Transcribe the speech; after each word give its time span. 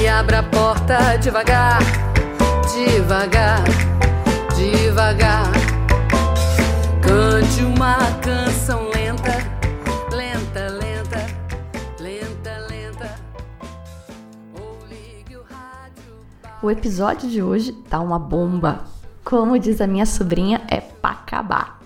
e 0.00 0.06
abra 0.06 0.38
a 0.38 0.42
porta 0.42 1.16
devagar, 1.16 1.80
devagar, 2.72 3.64
devagar. 4.56 5.50
Cante 7.02 7.62
uma 7.62 7.96
canção 8.20 8.88
lenta, 8.90 9.32
lenta, 10.14 10.68
lenta, 10.68 11.26
lenta, 11.98 12.66
lenta. 12.68 13.14
Ou 14.54 14.78
ligue 14.88 15.36
o 15.36 15.42
rádio. 15.42 16.14
O 16.62 16.70
episódio 16.70 17.28
de 17.28 17.42
hoje 17.42 17.72
tá 17.72 17.98
uma 18.00 18.18
bomba. 18.18 18.84
Como 19.24 19.58
diz 19.58 19.80
a 19.80 19.86
minha 19.86 20.06
sobrinha, 20.06 20.62
é 20.68 20.80
pra 20.80 21.10
acabar. 21.10 21.80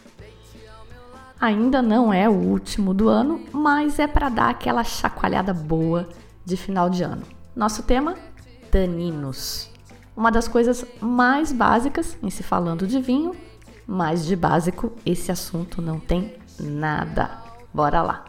Ainda 1.40 1.80
não 1.80 2.12
é 2.12 2.28
o 2.28 2.32
último 2.32 2.92
do 2.92 3.08
ano, 3.08 3.40
mas 3.52 3.98
é 3.98 4.06
para 4.06 4.28
dar 4.28 4.50
aquela 4.50 4.84
chacoalhada 4.84 5.52
boa 5.54 6.08
de 6.44 6.56
final 6.56 6.90
de 6.90 7.02
ano. 7.02 7.41
Nosso 7.54 7.82
tema: 7.82 8.16
taninos. 8.70 9.70
Uma 10.16 10.30
das 10.30 10.48
coisas 10.48 10.84
mais 11.00 11.52
básicas 11.52 12.16
em 12.22 12.30
se 12.30 12.42
falando 12.42 12.86
de 12.86 13.00
vinho, 13.00 13.34
mas 13.86 14.24
de 14.24 14.36
básico 14.36 14.92
esse 15.04 15.30
assunto 15.30 15.80
não 15.80 15.98
tem 16.00 16.34
nada. 16.58 17.42
Bora 17.72 18.02
lá. 18.02 18.24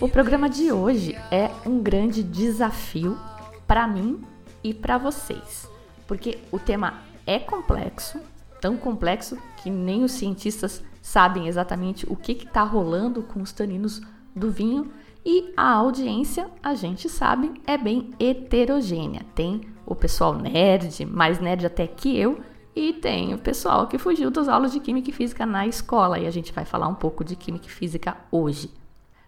O 0.00 0.08
programa 0.08 0.50
de 0.50 0.70
hoje 0.70 1.16
é 1.30 1.50
um 1.64 1.82
grande 1.82 2.22
desafio 2.22 3.18
para 3.66 3.86
mim 3.86 4.22
e 4.62 4.74
para 4.74 4.98
vocês, 4.98 5.66
porque 6.06 6.40
o 6.50 6.58
tema 6.58 7.02
é 7.26 7.38
complexo, 7.38 8.20
tão 8.60 8.76
complexo 8.76 9.38
que 9.62 9.70
nem 9.70 10.04
os 10.04 10.12
cientistas 10.12 10.82
sabem 11.04 11.48
exatamente 11.48 12.06
o 12.08 12.16
que 12.16 12.32
está 12.32 12.62
rolando 12.62 13.22
com 13.22 13.42
os 13.42 13.52
taninos 13.52 14.00
do 14.34 14.50
vinho 14.50 14.90
e 15.22 15.52
a 15.54 15.70
audiência, 15.72 16.48
a 16.62 16.74
gente 16.74 17.10
sabe, 17.10 17.52
é 17.66 17.76
bem 17.76 18.10
heterogênea. 18.18 19.20
Tem 19.34 19.60
o 19.84 19.94
pessoal 19.94 20.32
nerd, 20.32 21.04
mais 21.04 21.38
nerd 21.38 21.66
até 21.66 21.86
que 21.86 22.18
eu, 22.18 22.40
e 22.74 22.94
tem 22.94 23.34
o 23.34 23.38
pessoal 23.38 23.86
que 23.86 23.98
fugiu 23.98 24.30
das 24.30 24.48
aulas 24.48 24.72
de 24.72 24.80
Química 24.80 25.10
e 25.10 25.12
Física 25.12 25.44
na 25.44 25.66
escola, 25.66 26.18
e 26.18 26.26
a 26.26 26.30
gente 26.30 26.54
vai 26.54 26.64
falar 26.64 26.88
um 26.88 26.94
pouco 26.94 27.22
de 27.22 27.36
Química 27.36 27.66
e 27.66 27.70
Física 27.70 28.16
hoje. 28.32 28.70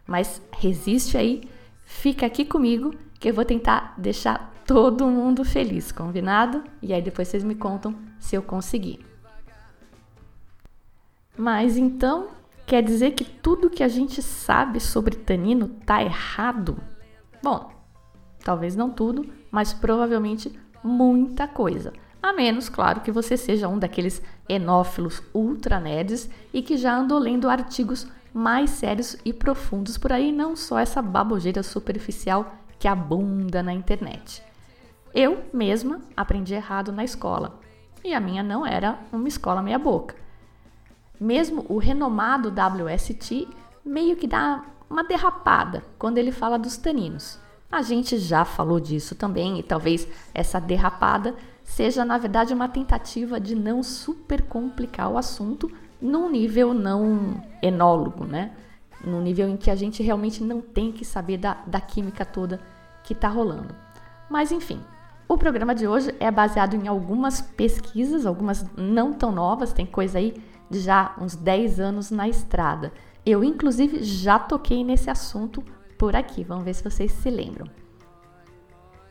Mas 0.07 0.41
resiste 0.53 1.19
aí, 1.19 1.43
fica 1.85 2.25
aqui 2.25 2.47
comigo 2.47 2.95
que 3.21 3.29
eu 3.29 3.35
vou 3.35 3.45
tentar 3.45 3.93
deixar 3.99 4.51
todo 4.67 5.07
mundo 5.07 5.45
feliz, 5.45 5.93
combinado? 5.93 6.65
E 6.81 6.95
aí 6.95 7.03
depois 7.03 7.29
vocês 7.29 7.45
me 7.45 7.55
contam 7.55 7.95
se 8.19 8.35
eu 8.35 8.43
conseguir. 8.43 9.06
Mas 11.37 11.77
então, 11.77 12.29
quer 12.67 12.83
dizer 12.83 13.13
que 13.13 13.25
tudo 13.25 13.71
que 13.71 13.83
a 13.83 13.89
gente 13.89 14.23
sabe 14.23 14.81
sobre 14.81 15.17
tanino 15.17 15.69
tá 15.85 16.03
errado? 16.03 16.79
Bom, 17.43 17.71
talvez 18.43 18.75
não 18.75 18.91
tudo, 18.91 19.27
mas 19.51 19.73
provavelmente 19.73 20.59
muita 20.83 21.47
coisa. 21.47 21.93
A 22.23 22.33
menos, 22.33 22.69
claro, 22.69 23.03
que 23.03 23.13
você 23.13 23.37
seja 23.37 23.69
um 23.69 23.79
daqueles 23.79 24.23
enófilos 24.49 25.23
ultra 25.35 25.79
nerds 25.79 26.29
e 26.53 26.63
que 26.63 26.77
já 26.77 26.97
andou 26.97 27.19
lendo 27.19 27.49
artigos 27.49 28.09
mais 28.33 28.71
sérios 28.71 29.17
e 29.25 29.33
profundos 29.33 29.97
por 29.97 30.13
aí, 30.13 30.33
não 30.33 30.57
só 30.57 30.79
essa 30.79 31.01
babogeira 31.01 31.63
superficial 31.63 32.55
que 32.79 32.89
abunda 32.89 33.63
na 33.63 33.73
internet. 33.73 34.43
Eu 35.15 35.45
mesma 35.53 36.01
aprendi 36.17 36.53
errado 36.53 36.93
na 36.93 37.05
escola 37.05 37.61
e 38.05 38.13
a 38.13 38.21
minha 38.21 38.43
não 38.43 38.67
era 38.67 38.99
uma 39.13 39.29
escola 39.29 39.63
meia-boca. 39.63 40.26
Mesmo 41.19 41.65
o 41.69 41.79
renomado 41.79 42.51
WST 42.51 43.49
meio 43.85 44.17
que 44.17 44.27
dá 44.27 44.65
uma 44.89 45.05
derrapada 45.05 45.83
quando 45.99 46.19
ele 46.19 46.33
fala 46.33 46.59
dos 46.59 46.77
taninos. 46.77 47.39
A 47.71 47.83
gente 47.83 48.19
já 48.19 48.45
falou 48.45 48.79
disso 48.79 49.15
também 49.15 49.59
e 49.59 49.63
talvez 49.63 50.07
essa 50.33 50.61
derrapada 50.61 51.35
seja 51.65 52.05
na 52.05 52.17
verdade 52.17 52.55
uma 52.55 52.69
tentativa 52.69 53.41
de 53.41 53.55
não 53.55 53.83
super 53.83 54.43
complicar 54.43 55.11
o 55.11 55.19
assunto 55.19 55.71
num 56.01 56.31
nível 56.31 56.73
não 56.73 57.43
enólogo, 57.63 58.25
né? 58.25 58.53
Num 59.05 59.21
nível 59.21 59.49
em 59.49 59.57
que 59.57 59.71
a 59.71 59.75
gente 59.75 60.03
realmente 60.03 60.43
não 60.43 60.61
tem 60.61 60.93
que 60.93 61.05
saber 61.05 61.39
da, 61.39 61.59
da 61.67 61.81
química 61.81 62.25
toda 62.25 62.61
que 63.03 63.13
está 63.13 63.29
rolando. 63.29 63.75
Mas 64.31 64.53
enfim, 64.53 64.81
o 65.29 65.37
programa 65.37 65.75
de 65.75 65.89
hoje 65.89 66.15
é 66.21 66.31
baseado 66.31 66.75
em 66.75 66.87
algumas 66.87 67.41
pesquisas, 67.41 68.27
algumas 68.27 68.65
não 68.77 69.13
tão 69.13 69.33
novas, 69.33 69.73
tem 69.73 69.85
coisa 69.85 70.19
aí 70.19 70.35
já 70.71 71.15
uns 71.21 71.37
10 71.37 71.81
anos 71.81 72.11
na 72.11 72.29
estrada. 72.29 72.93
Eu, 73.25 73.43
inclusive, 73.43 74.03
já 74.03 74.39
toquei 74.39 74.85
nesse 74.85 75.11
assunto 75.11 75.63
por 75.99 76.15
aqui, 76.15 76.45
vamos 76.45 76.65
ver 76.65 76.75
se 76.75 76.85
vocês 76.85 77.11
se 77.13 77.31
lembram. 77.31 77.67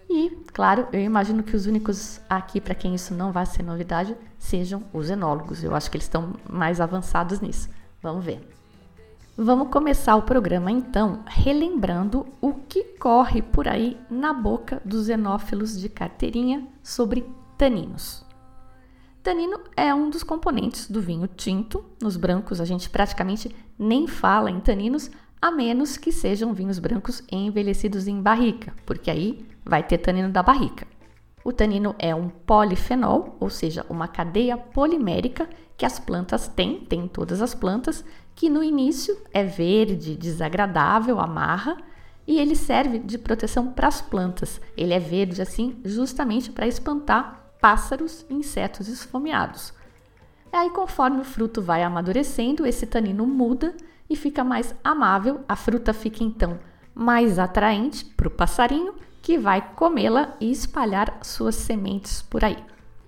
E, 0.09 0.29
claro, 0.53 0.87
eu 0.93 1.01
imagino 1.01 1.43
que 1.43 1.55
os 1.55 1.65
únicos 1.65 2.21
aqui 2.29 2.61
para 2.61 2.75
quem 2.75 2.95
isso 2.95 3.13
não 3.13 3.31
vai 3.31 3.45
ser 3.45 3.63
novidade 3.63 4.15
sejam 4.37 4.83
os 4.93 5.09
enólogos. 5.09 5.63
Eu 5.63 5.75
acho 5.75 5.89
que 5.89 5.97
eles 5.97 6.05
estão 6.05 6.33
mais 6.49 6.79
avançados 6.79 7.41
nisso. 7.41 7.69
Vamos 8.01 8.23
ver. 8.23 8.47
Vamos 9.37 9.67
começar 9.67 10.15
o 10.15 10.21
programa 10.21 10.71
então 10.71 11.21
relembrando 11.27 12.25
o 12.39 12.53
que 12.53 12.83
corre 12.97 13.41
por 13.41 13.67
aí 13.67 13.99
na 14.09 14.31
boca 14.31 14.81
dos 14.85 15.09
enófilos 15.09 15.77
de 15.77 15.89
carteirinha 15.89 16.65
sobre 16.81 17.27
taninos. 17.57 18.24
Tanino 19.25 19.59
é 19.75 19.91
um 19.91 20.07
dos 20.07 20.21
componentes 20.21 20.87
do 20.87 21.01
vinho 21.01 21.27
tinto. 21.27 21.83
Nos 21.99 22.15
brancos 22.15 22.61
a 22.61 22.65
gente 22.65 22.87
praticamente 22.87 23.49
nem 23.75 24.05
fala 24.05 24.51
em 24.51 24.59
taninos, 24.59 25.09
a 25.41 25.49
menos 25.49 25.97
que 25.97 26.11
sejam 26.11 26.53
vinhos 26.53 26.77
brancos 26.77 27.23
envelhecidos 27.31 28.07
em 28.07 28.21
barrica, 28.21 28.71
porque 28.85 29.09
aí 29.09 29.43
vai 29.65 29.81
ter 29.81 29.97
tanino 29.97 30.29
da 30.29 30.43
barrica. 30.43 30.85
O 31.43 31.51
tanino 31.51 31.95
é 31.97 32.13
um 32.13 32.29
polifenol, 32.29 33.35
ou 33.39 33.49
seja, 33.49 33.83
uma 33.89 34.07
cadeia 34.07 34.57
polimérica 34.57 35.49
que 35.75 35.87
as 35.87 35.97
plantas 35.97 36.47
têm, 36.47 36.81
tem 36.81 37.07
todas 37.07 37.41
as 37.41 37.55
plantas, 37.55 38.05
que 38.35 38.47
no 38.47 38.61
início 38.61 39.17
é 39.33 39.43
verde, 39.43 40.15
desagradável, 40.15 41.19
amarra, 41.19 41.77
e 42.27 42.39
ele 42.39 42.55
serve 42.55 42.99
de 42.99 43.17
proteção 43.17 43.71
para 43.71 43.87
as 43.87 44.03
plantas. 44.03 44.61
Ele 44.77 44.93
é 44.93 44.99
verde 44.99 45.41
assim 45.41 45.77
justamente 45.83 46.51
para 46.51 46.67
espantar 46.67 47.44
pássaros 47.59 48.25
e 48.29 48.33
insetos 48.33 48.87
esfomeados. 48.87 49.73
Aí, 50.51 50.69
conforme 50.69 51.21
o 51.21 51.25
fruto 51.25 51.61
vai 51.61 51.83
amadurecendo, 51.83 52.65
esse 52.65 52.85
tanino 52.85 53.25
muda 53.25 53.75
e 54.09 54.15
fica 54.15 54.43
mais 54.43 54.73
amável, 54.83 55.43
a 55.47 55.55
fruta 55.55 55.93
fica 55.93 56.23
então 56.23 56.59
mais 56.93 57.37
atraente 57.37 58.05
para 58.05 58.27
o 58.27 58.31
passarinho 58.31 58.95
que 59.21 59.37
vai 59.37 59.73
comê-la 59.75 60.35
e 60.39 60.51
espalhar 60.51 61.17
suas 61.23 61.55
sementes 61.55 62.21
por 62.21 62.45
aí. 62.45 62.57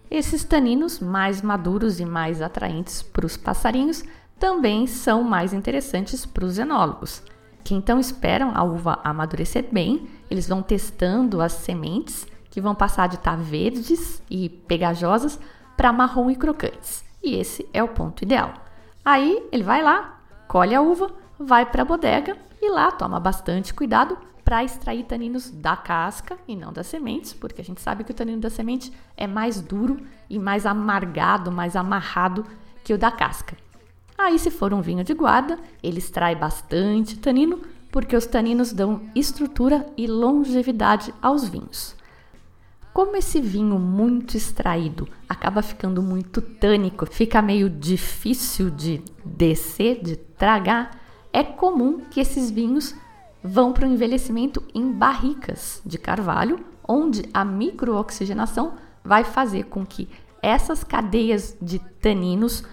Esses 0.09 0.43
taninos 0.43 0.99
mais 0.99 1.41
maduros 1.41 1.99
e 1.99 2.05
mais 2.05 2.41
atraentes 2.41 3.01
para 3.01 3.25
os 3.25 3.37
passarinhos 3.37 4.03
também 4.39 4.87
são 4.87 5.23
mais 5.23 5.53
interessantes 5.53 6.25
para 6.25 6.45
os 6.45 6.57
enólogos, 6.57 7.21
que 7.63 7.75
então 7.75 7.99
esperam 7.99 8.51
a 8.55 8.63
uva 8.63 8.99
amadurecer 9.03 9.65
bem, 9.71 10.07
eles 10.29 10.47
vão 10.47 10.61
testando 10.61 11.41
as 11.41 11.53
sementes, 11.53 12.25
que 12.57 12.61
vão 12.61 12.73
passar 12.73 13.05
de 13.07 13.17
estar 13.17 13.37
tá 13.37 13.37
verdes 13.37 14.19
e 14.27 14.49
pegajosas 14.49 15.39
para 15.77 15.93
marrom 15.93 16.31
e 16.31 16.35
crocantes. 16.35 17.05
E 17.23 17.35
esse 17.35 17.69
é 17.71 17.83
o 17.83 17.87
ponto 17.87 18.23
ideal. 18.23 18.51
Aí 19.05 19.47
ele 19.51 19.61
vai 19.61 19.83
lá, 19.83 20.19
colhe 20.47 20.73
a 20.73 20.81
uva, 20.81 21.13
vai 21.37 21.67
para 21.67 21.83
a 21.83 21.85
bodega 21.85 22.35
e 22.59 22.67
lá 22.71 22.91
toma 22.91 23.19
bastante 23.19 23.75
cuidado 23.75 24.17
para 24.43 24.63
extrair 24.63 25.03
taninos 25.03 25.51
da 25.51 25.75
casca 25.75 26.35
e 26.47 26.55
não 26.55 26.73
das 26.73 26.87
sementes, 26.87 27.31
porque 27.31 27.61
a 27.61 27.63
gente 27.63 27.79
sabe 27.79 28.03
que 28.03 28.09
o 28.09 28.15
tanino 28.15 28.41
da 28.41 28.49
semente 28.49 28.91
é 29.15 29.27
mais 29.27 29.61
duro 29.61 29.97
e 30.27 30.39
mais 30.39 30.65
amargado, 30.65 31.51
mais 31.51 31.75
amarrado 31.75 32.43
que 32.83 32.91
o 32.91 32.97
da 32.97 33.11
casca. 33.11 33.55
Aí, 34.17 34.39
se 34.39 34.49
for 34.49 34.73
um 34.73 34.81
vinho 34.81 35.03
de 35.03 35.13
guarda, 35.13 35.59
ele 35.83 35.99
extrai 35.99 36.33
bastante 36.33 37.19
tanino, 37.19 37.61
porque 37.91 38.15
os 38.15 38.25
taninos 38.25 38.73
dão 38.73 39.03
estrutura 39.13 39.85
e 39.95 40.07
longevidade 40.07 41.13
aos 41.21 41.47
vinhos. 41.47 41.95
Como 42.97 43.15
esse 43.15 43.39
vinho 43.39 43.77
muito 43.77 44.35
extraído 44.35 45.07
acaba 45.29 45.61
ficando 45.61 46.01
muito 46.01 46.41
tânico, 46.41 47.05
fica 47.05 47.43
meio 47.43 47.69
difícil 47.69 48.71
de 48.71 49.03
descer, 49.23 50.01
de 50.01 50.15
tragar, 50.15 50.99
é 51.31 51.43
comum 51.43 51.99
que 52.09 52.19
esses 52.19 52.49
vinhos 52.49 52.95
vão 53.43 53.71
para 53.71 53.87
o 53.87 53.91
envelhecimento 53.91 54.63
em 54.73 54.91
barricas 54.91 55.79
de 55.85 55.99
carvalho, 55.99 56.59
onde 56.87 57.29
a 57.31 57.45
microoxigenação 57.45 58.73
vai 59.03 59.23
fazer 59.23 59.65
com 59.65 59.85
que 59.85 60.09
essas 60.41 60.83
cadeias 60.83 61.55
de 61.61 61.77
taninos 61.77 62.63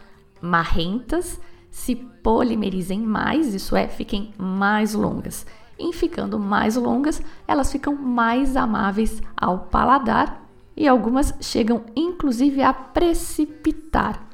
marrentas 0.40 1.38
se 1.70 1.96
polimerizem 1.96 3.00
mais, 3.00 3.52
isso 3.52 3.76
é, 3.76 3.88
fiquem 3.88 4.32
mais 4.38 4.94
longas. 4.94 5.44
Em 5.78 5.92
ficando 5.92 6.38
mais 6.38 6.76
longas, 6.76 7.20
elas 7.46 7.70
ficam 7.70 7.94
mais 7.94 8.56
amáveis 8.56 9.20
ao 9.36 9.60
paladar 9.60 10.42
e 10.76 10.86
algumas 10.86 11.34
chegam 11.40 11.84
inclusive 11.94 12.62
a 12.62 12.72
precipitar. 12.72 14.26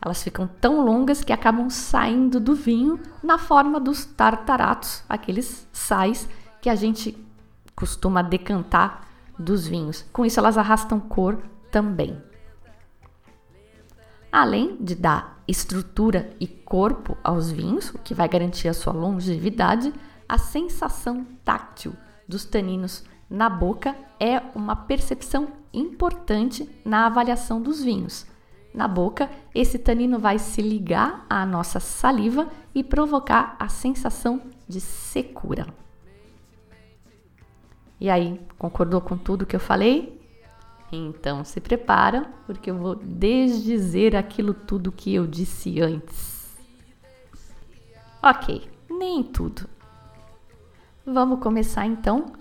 Elas 0.00 0.22
ficam 0.22 0.46
tão 0.46 0.84
longas 0.84 1.24
que 1.24 1.32
acabam 1.32 1.68
saindo 1.68 2.38
do 2.38 2.54
vinho 2.54 3.00
na 3.22 3.38
forma 3.38 3.80
dos 3.80 4.04
tartaratos, 4.04 5.02
aqueles 5.08 5.68
sais 5.72 6.28
que 6.60 6.70
a 6.70 6.74
gente 6.74 7.16
costuma 7.74 8.22
decantar 8.22 9.06
dos 9.38 9.66
vinhos. 9.66 10.04
Com 10.12 10.24
isso, 10.24 10.38
elas 10.38 10.56
arrastam 10.56 11.00
cor 11.00 11.38
também. 11.70 12.16
Além 14.30 14.76
de 14.80 14.94
dar 14.94 15.42
estrutura 15.48 16.30
e 16.40 16.46
corpo 16.46 17.16
aos 17.22 17.50
vinhos, 17.50 17.90
o 17.90 17.98
que 17.98 18.14
vai 18.14 18.28
garantir 18.28 18.68
a 18.68 18.74
sua 18.74 18.92
longevidade, 18.92 19.92
a 20.28 20.38
sensação 20.38 21.26
táctil 21.44 21.94
dos 22.28 22.44
taninos 22.44 23.04
na 23.28 23.48
boca 23.48 23.96
é 24.18 24.40
uma 24.54 24.74
percepção 24.74 25.48
importante 25.72 26.68
na 26.84 27.06
avaliação 27.06 27.60
dos 27.60 27.82
vinhos. 27.82 28.26
Na 28.72 28.86
boca, 28.86 29.30
esse 29.54 29.78
tanino 29.78 30.18
vai 30.18 30.38
se 30.38 30.60
ligar 30.60 31.24
à 31.30 31.46
nossa 31.46 31.80
saliva 31.80 32.48
e 32.74 32.84
provocar 32.84 33.56
a 33.58 33.68
sensação 33.68 34.42
de 34.68 34.80
secura. 34.80 35.66
E 37.98 38.10
aí, 38.10 38.40
concordou 38.58 39.00
com 39.00 39.16
tudo 39.16 39.46
que 39.46 39.56
eu 39.56 39.60
falei? 39.60 40.20
Então 40.92 41.44
se 41.44 41.60
prepara, 41.60 42.30
porque 42.46 42.70
eu 42.70 42.76
vou 42.76 42.94
desdizer 42.94 44.14
aquilo 44.14 44.54
tudo 44.54 44.92
que 44.92 45.14
eu 45.14 45.26
disse 45.26 45.80
antes. 45.80 46.54
Ok, 48.22 48.68
nem 48.90 49.22
tudo. 49.22 49.68
Vamos 51.08 51.38
começar 51.38 51.86
então 51.86 52.32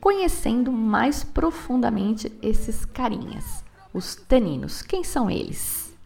conhecendo 0.00 0.72
mais 0.72 1.22
profundamente 1.22 2.32
esses 2.42 2.84
carinhas, 2.84 3.64
os 3.94 4.16
taninos. 4.16 4.82
Quem 4.82 5.04
são 5.04 5.30
eles? 5.30 5.96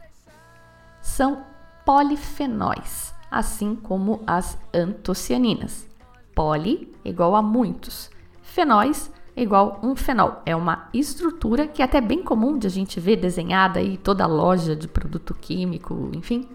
São 1.00 1.42
polifenóis, 1.86 3.14
assim 3.30 3.74
como 3.74 4.22
as 4.26 4.58
antocianinas. 4.74 5.88
Poli 6.34 6.94
igual 7.02 7.34
a 7.34 7.40
muitos, 7.40 8.10
fenóis 8.42 9.10
igual 9.34 9.80
um 9.82 9.96
fenol. 9.96 10.42
É 10.44 10.54
uma 10.54 10.90
estrutura 10.92 11.66
que 11.66 11.80
é 11.80 11.86
até 11.86 11.98
bem 11.98 12.22
comum 12.22 12.58
de 12.58 12.66
a 12.66 12.70
gente 12.70 13.00
ver 13.00 13.16
desenhada 13.16 13.80
em 13.80 13.96
toda 13.96 14.26
loja 14.26 14.76
de 14.76 14.86
produto 14.86 15.32
químico, 15.32 16.10
enfim. 16.12 16.46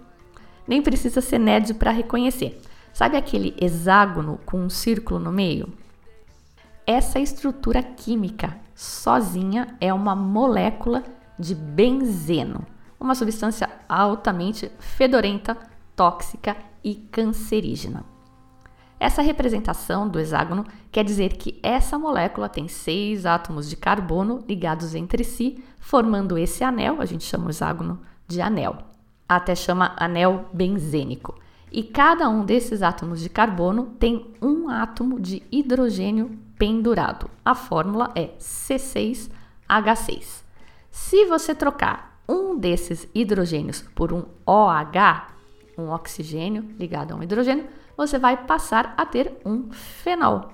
Nem 0.67 0.83
precisa 0.83 1.19
ser 1.19 1.39
nerd 1.39 1.73
para 1.73 1.89
reconhecer. 1.89 2.61
Sabe 2.97 3.15
aquele 3.15 3.55
hexágono 3.61 4.39
com 4.43 4.57
um 4.59 4.71
círculo 4.71 5.19
no 5.19 5.31
meio? 5.31 5.71
Essa 6.83 7.19
estrutura 7.19 7.83
química 7.83 8.57
sozinha 8.73 9.77
é 9.79 9.93
uma 9.93 10.15
molécula 10.15 11.03
de 11.37 11.53
benzeno, 11.53 12.65
uma 12.99 13.13
substância 13.13 13.69
altamente 13.87 14.71
fedorenta, 14.79 15.55
tóxica 15.95 16.57
e 16.83 16.95
cancerígena. 16.95 18.03
Essa 18.99 19.21
representação 19.21 20.09
do 20.09 20.19
hexágono 20.19 20.65
quer 20.91 21.03
dizer 21.03 21.37
que 21.37 21.59
essa 21.61 21.99
molécula 21.99 22.49
tem 22.49 22.67
seis 22.67 23.27
átomos 23.27 23.69
de 23.69 23.75
carbono 23.75 24.43
ligados 24.47 24.95
entre 24.95 25.23
si, 25.23 25.63
formando 25.79 26.35
esse 26.35 26.63
anel, 26.63 26.99
a 26.99 27.05
gente 27.05 27.25
chama 27.25 27.45
o 27.45 27.49
hexágono 27.51 28.01
de 28.27 28.41
anel. 28.41 28.75
Até 29.29 29.53
chama 29.53 29.93
anel 29.99 30.49
benzênico. 30.51 31.39
E 31.71 31.83
cada 31.83 32.29
um 32.29 32.45
desses 32.45 32.81
átomos 32.81 33.19
de 33.19 33.29
carbono 33.29 33.87
tem 33.99 34.33
um 34.41 34.69
átomo 34.69 35.19
de 35.19 35.43
hidrogênio 35.51 36.39
pendurado. 36.57 37.29
A 37.43 37.53
fórmula 37.53 38.11
é 38.15 38.29
C6H6. 38.39 40.43
Se 40.89 41.25
você 41.25 41.53
trocar 41.53 42.21
um 42.27 42.57
desses 42.57 43.07
hidrogênios 43.13 43.81
por 43.93 44.11
um 44.11 44.23
OH, 44.45 45.27
um 45.77 45.89
oxigênio 45.89 46.63
ligado 46.79 47.11
a 47.11 47.15
um 47.15 47.23
hidrogênio, 47.23 47.67
você 47.95 48.17
vai 48.17 48.37
passar 48.37 48.93
a 48.97 49.05
ter 49.05 49.37
um 49.45 49.71
fenol, 49.71 50.49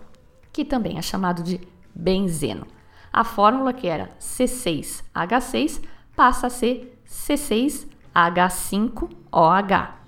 que 0.51 0.65
também 0.65 0.97
é 0.97 1.01
chamado 1.01 1.41
de 1.43 1.61
benzeno. 1.93 2.65
A 3.11 3.23
fórmula 3.23 3.73
que 3.73 3.87
era 3.87 4.11
C6H6 4.19 5.81
passa 6.15 6.47
a 6.47 6.49
ser 6.49 6.99
C6H5OH. 7.07 10.02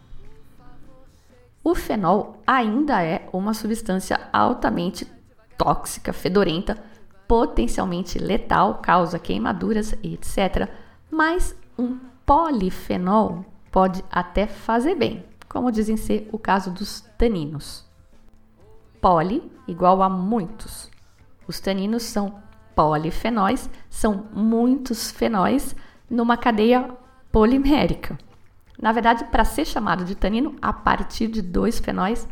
O 1.65 1.73
fenol 1.73 2.44
ainda 2.45 3.01
é 3.01 3.27
uma 3.33 3.51
substância 3.56 4.29
altamente 4.31 5.12
tóxica, 5.57 6.13
fedorenta, 6.13 6.77
potencialmente 7.27 8.19
letal, 8.19 8.75
causa 8.83 9.17
queimaduras, 9.17 9.94
etc. 10.03 10.69
Mas 11.09 11.56
um 11.75 11.97
polifenol 12.23 13.44
pode 13.71 14.06
até 14.12 14.45
fazer 14.45 14.94
bem, 14.94 15.25
como 15.50 15.71
dizem 15.71 15.97
ser 15.97 16.29
o 16.31 16.38
caso 16.38 16.69
dos 16.69 17.01
taninos. 17.17 17.83
Poli 19.01 19.51
igual 19.68 20.03
a 20.03 20.07
muitos. 20.07 20.91
Os 21.47 21.59
taninos 21.59 22.03
são 22.03 22.44
polifenóis, 22.75 23.68
são 23.89 24.27
muitos 24.31 25.09
fenóis 25.09 25.75
numa 26.07 26.38
cadeia 26.38 26.95
polimérica. 27.31 28.15
Na 28.81 28.92
verdade, 28.92 29.25
para 29.25 29.45
ser 29.45 29.66
chamado 29.66 30.04
de 30.04 30.16
tanino, 30.16 30.56
a 30.62 30.74
partir 30.74 31.27
de 31.27 31.42
dois 31.42 31.80
fenóis 31.80 32.27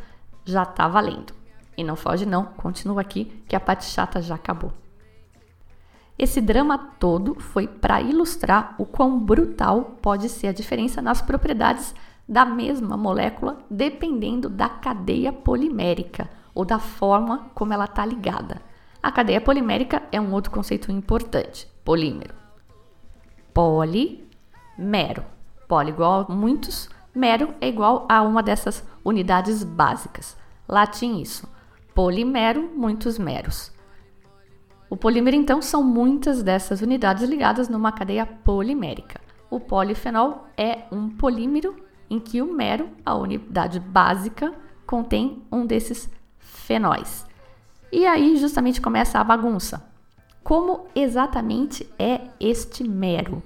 já 0.45 0.63
está 0.63 0.87
valendo. 0.87 1.33
E 1.77 1.83
não 1.83 1.95
foge 1.95 2.25
não, 2.25 2.45
continua 2.45 3.01
aqui 3.01 3.25
que 3.47 3.55
a 3.55 3.59
parte 3.59 3.85
chata 3.85 4.21
já 4.21 4.35
acabou. 4.35 4.71
Esse 6.17 6.39
drama 6.39 6.77
todo 6.77 7.35
foi 7.39 7.67
para 7.67 8.01
ilustrar 8.01 8.75
o 8.77 8.85
quão 8.85 9.19
brutal 9.19 9.97
pode 10.01 10.29
ser 10.29 10.47
a 10.47 10.53
diferença 10.53 11.01
nas 11.01 11.21
propriedades 11.21 11.95
da 12.27 12.45
mesma 12.45 12.95
molécula 12.95 13.57
dependendo 13.69 14.47
da 14.47 14.69
cadeia 14.69 15.33
polimérica 15.33 16.29
ou 16.53 16.63
da 16.63 16.77
forma 16.77 17.49
como 17.55 17.73
ela 17.73 17.85
está 17.85 18.05
ligada. 18.05 18.61
A 19.01 19.11
cadeia 19.11 19.41
polimérica 19.41 20.03
é 20.11 20.21
um 20.21 20.31
outro 20.31 20.51
conceito 20.51 20.91
importante, 20.91 21.67
polímero. 21.83 22.35
Polimero. 23.53 25.32
Poli 25.67 25.89
igual 25.89 26.25
a 26.29 26.33
muitos, 26.33 26.89
mero 27.13 27.53
é 27.61 27.67
igual 27.67 28.05
a 28.09 28.21
uma 28.21 28.43
dessas 28.43 28.83
unidades 29.03 29.63
básicas. 29.63 30.37
Latim 30.67 31.19
isso. 31.21 31.47
Polimero, 31.93 32.71
muitos 32.75 33.19
meros. 33.19 33.71
O 34.89 34.97
polímero, 34.97 35.35
então, 35.35 35.61
são 35.61 35.83
muitas 35.83 36.43
dessas 36.43 36.81
unidades 36.81 37.27
ligadas 37.27 37.67
numa 37.67 37.91
cadeia 37.91 38.25
polimérica. 38.25 39.19
O 39.49 39.59
polifenol 39.59 40.47
é 40.57 40.83
um 40.91 41.09
polímero 41.09 41.75
em 42.09 42.19
que 42.19 42.41
o 42.41 42.53
mero, 42.53 42.89
a 43.05 43.15
unidade 43.15 43.79
básica, 43.79 44.53
contém 44.85 45.41
um 45.51 45.65
desses 45.65 46.09
fenóis. 46.37 47.25
E 47.91 48.05
aí 48.05 48.37
justamente 48.37 48.81
começa 48.81 49.19
a 49.19 49.23
bagunça. 49.23 49.83
Como 50.43 50.87
exatamente 50.95 51.87
é 51.97 52.21
este 52.39 52.83
mero? 52.83 53.41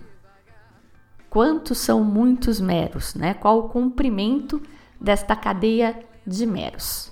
Quantos 1.29 1.77
são 1.77 2.03
muitos 2.03 2.59
meros? 2.59 3.13
Né? 3.15 3.33
Qual 3.33 3.59
o 3.59 3.69
comprimento 3.69 4.61
desta 4.99 5.35
cadeia 5.35 5.99
de 6.25 6.45
meros? 6.45 7.11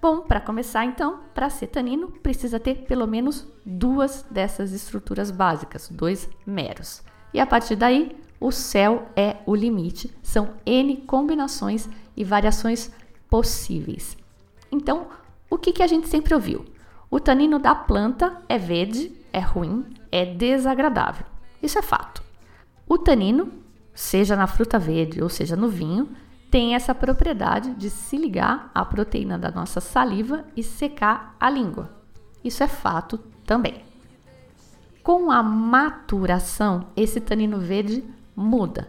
Bom, 0.00 0.20
para 0.20 0.40
começar 0.40 0.84
então, 0.84 1.20
para 1.34 1.48
ser 1.48 1.68
tanino, 1.68 2.08
precisa 2.08 2.60
ter 2.60 2.84
pelo 2.84 3.06
menos 3.06 3.46
duas 3.64 4.22
dessas 4.30 4.72
estruturas 4.72 5.30
básicas, 5.30 5.88
dois 5.88 6.28
meros. 6.46 7.02
E 7.32 7.40
a 7.40 7.46
partir 7.46 7.74
daí, 7.74 8.14
o 8.38 8.52
céu 8.52 9.08
é 9.16 9.36
o 9.46 9.54
limite. 9.54 10.14
São 10.22 10.50
N 10.66 10.98
combinações 11.06 11.88
e 12.14 12.22
variações 12.22 12.90
possíveis. 13.30 14.16
Então, 14.70 15.06
o 15.48 15.56
que, 15.56 15.72
que 15.72 15.82
a 15.82 15.86
gente 15.86 16.08
sempre 16.08 16.34
ouviu? 16.34 16.66
O 17.10 17.20
tanino 17.20 17.58
da 17.58 17.74
planta 17.74 18.42
é 18.48 18.58
verde, 18.58 19.12
é 19.32 19.38
ruim, 19.38 19.86
é 20.10 20.26
desagradável. 20.26 21.24
Isso 21.62 21.78
é 21.78 21.82
fato. 21.82 22.23
O 22.86 22.98
tanino, 22.98 23.50
seja 23.94 24.36
na 24.36 24.46
fruta 24.46 24.78
verde 24.78 25.22
ou 25.22 25.28
seja 25.28 25.56
no 25.56 25.68
vinho, 25.68 26.08
tem 26.50 26.74
essa 26.74 26.94
propriedade 26.94 27.74
de 27.74 27.90
se 27.90 28.16
ligar 28.16 28.70
à 28.74 28.84
proteína 28.84 29.38
da 29.38 29.50
nossa 29.50 29.80
saliva 29.80 30.44
e 30.56 30.62
secar 30.62 31.34
a 31.40 31.50
língua. 31.50 31.90
Isso 32.44 32.62
é 32.62 32.68
fato 32.68 33.18
também. 33.44 33.82
Com 35.02 35.30
a 35.30 35.42
maturação, 35.42 36.86
esse 36.96 37.20
tanino 37.20 37.58
verde 37.58 38.04
muda. 38.36 38.88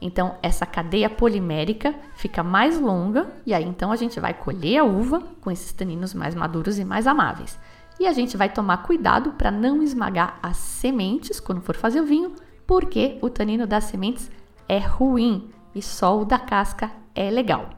Então, 0.00 0.36
essa 0.42 0.66
cadeia 0.66 1.08
polimérica 1.08 1.94
fica 2.14 2.42
mais 2.42 2.80
longa 2.80 3.28
e 3.44 3.52
aí 3.52 3.64
então 3.64 3.90
a 3.90 3.96
gente 3.96 4.20
vai 4.20 4.34
colher 4.34 4.78
a 4.78 4.84
uva 4.84 5.22
com 5.40 5.50
esses 5.50 5.72
taninos 5.72 6.14
mais 6.14 6.34
maduros 6.34 6.78
e 6.78 6.84
mais 6.84 7.06
amáveis. 7.06 7.58
E 7.98 8.06
a 8.06 8.12
gente 8.12 8.36
vai 8.36 8.48
tomar 8.48 8.84
cuidado 8.84 9.32
para 9.32 9.50
não 9.50 9.82
esmagar 9.82 10.38
as 10.42 10.56
sementes 10.56 11.40
quando 11.40 11.60
for 11.60 11.74
fazer 11.74 12.00
o 12.00 12.06
vinho, 12.06 12.34
porque 12.68 13.16
o 13.22 13.30
tanino 13.30 13.66
das 13.66 13.84
sementes 13.84 14.30
é 14.68 14.76
ruim 14.78 15.48
e 15.74 15.80
só 15.80 16.20
o 16.20 16.24
da 16.26 16.38
casca 16.38 16.92
é 17.14 17.30
legal. 17.30 17.70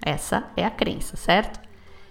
Essa 0.00 0.44
é 0.56 0.64
a 0.64 0.70
crença, 0.70 1.16
certo? 1.16 1.60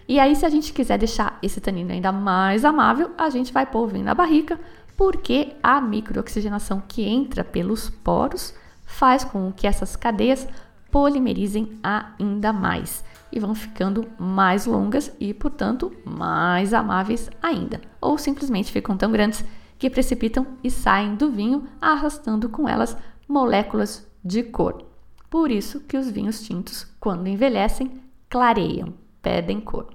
E 0.05 0.19
aí, 0.19 0.35
se 0.35 0.45
a 0.45 0.49
gente 0.49 0.73
quiser 0.73 0.97
deixar 0.97 1.39
esse 1.41 1.61
tanino 1.61 1.93
ainda 1.93 2.11
mais 2.11 2.65
amável, 2.65 3.11
a 3.17 3.29
gente 3.29 3.53
vai 3.53 3.65
pôr 3.65 3.87
vinho 3.87 4.03
na 4.03 4.13
barrica, 4.13 4.59
porque 4.97 5.55
a 5.63 5.79
microoxigenação 5.79 6.83
que 6.85 7.07
entra 7.07 7.45
pelos 7.45 7.89
poros 7.89 8.53
faz 8.83 9.23
com 9.23 9.49
que 9.53 9.65
essas 9.65 9.95
cadeias 9.95 10.45
polimerizem 10.91 11.79
ainda 11.81 12.51
mais 12.51 13.05
e 13.31 13.39
vão 13.39 13.55
ficando 13.55 14.05
mais 14.17 14.65
longas 14.65 15.15
e, 15.17 15.33
portanto, 15.33 15.93
mais 16.03 16.73
amáveis 16.73 17.29
ainda, 17.41 17.79
ou 18.01 18.17
simplesmente 18.17 18.69
ficam 18.69 18.97
tão 18.97 19.11
grandes 19.11 19.45
que 19.79 19.89
precipitam 19.89 20.45
e 20.61 20.69
saem 20.69 21.15
do 21.15 21.31
vinho, 21.31 21.67
arrastando 21.79 22.49
com 22.49 22.67
elas 22.67 22.95
moléculas 23.27 24.05
de 24.23 24.43
cor. 24.43 24.85
Por 25.29 25.49
isso 25.49 25.79
que 25.79 25.97
os 25.97 26.09
vinhos 26.09 26.41
tintos, 26.41 26.85
quando 26.99 27.27
envelhecem, 27.27 28.01
clareiam, 28.29 28.93
perdem 29.21 29.61
cor. 29.61 29.87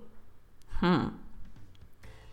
Hum. 0.82 1.10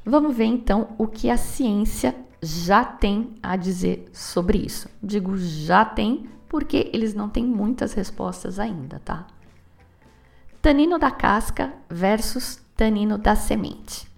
Vamos 0.05 0.35
ver 0.35 0.45
então 0.45 0.95
o 0.97 1.07
que 1.07 1.29
a 1.29 1.37
ciência 1.37 2.15
já 2.41 2.83
tem 2.85 3.35
a 3.43 3.55
dizer 3.55 4.09
sobre 4.13 4.57
isso. 4.57 4.89
Digo 5.03 5.37
já 5.37 5.83
tem 5.83 6.29
porque 6.47 6.89
eles 6.93 7.13
não 7.13 7.29
têm 7.29 7.45
muitas 7.45 7.93
respostas 7.93 8.59
ainda, 8.59 8.99
tá? 9.03 9.27
Tanino 10.61 10.97
da 10.97 11.11
casca 11.11 11.73
versus 11.89 12.61
tanino 12.75 13.17
da 13.17 13.35
semente. 13.35 14.10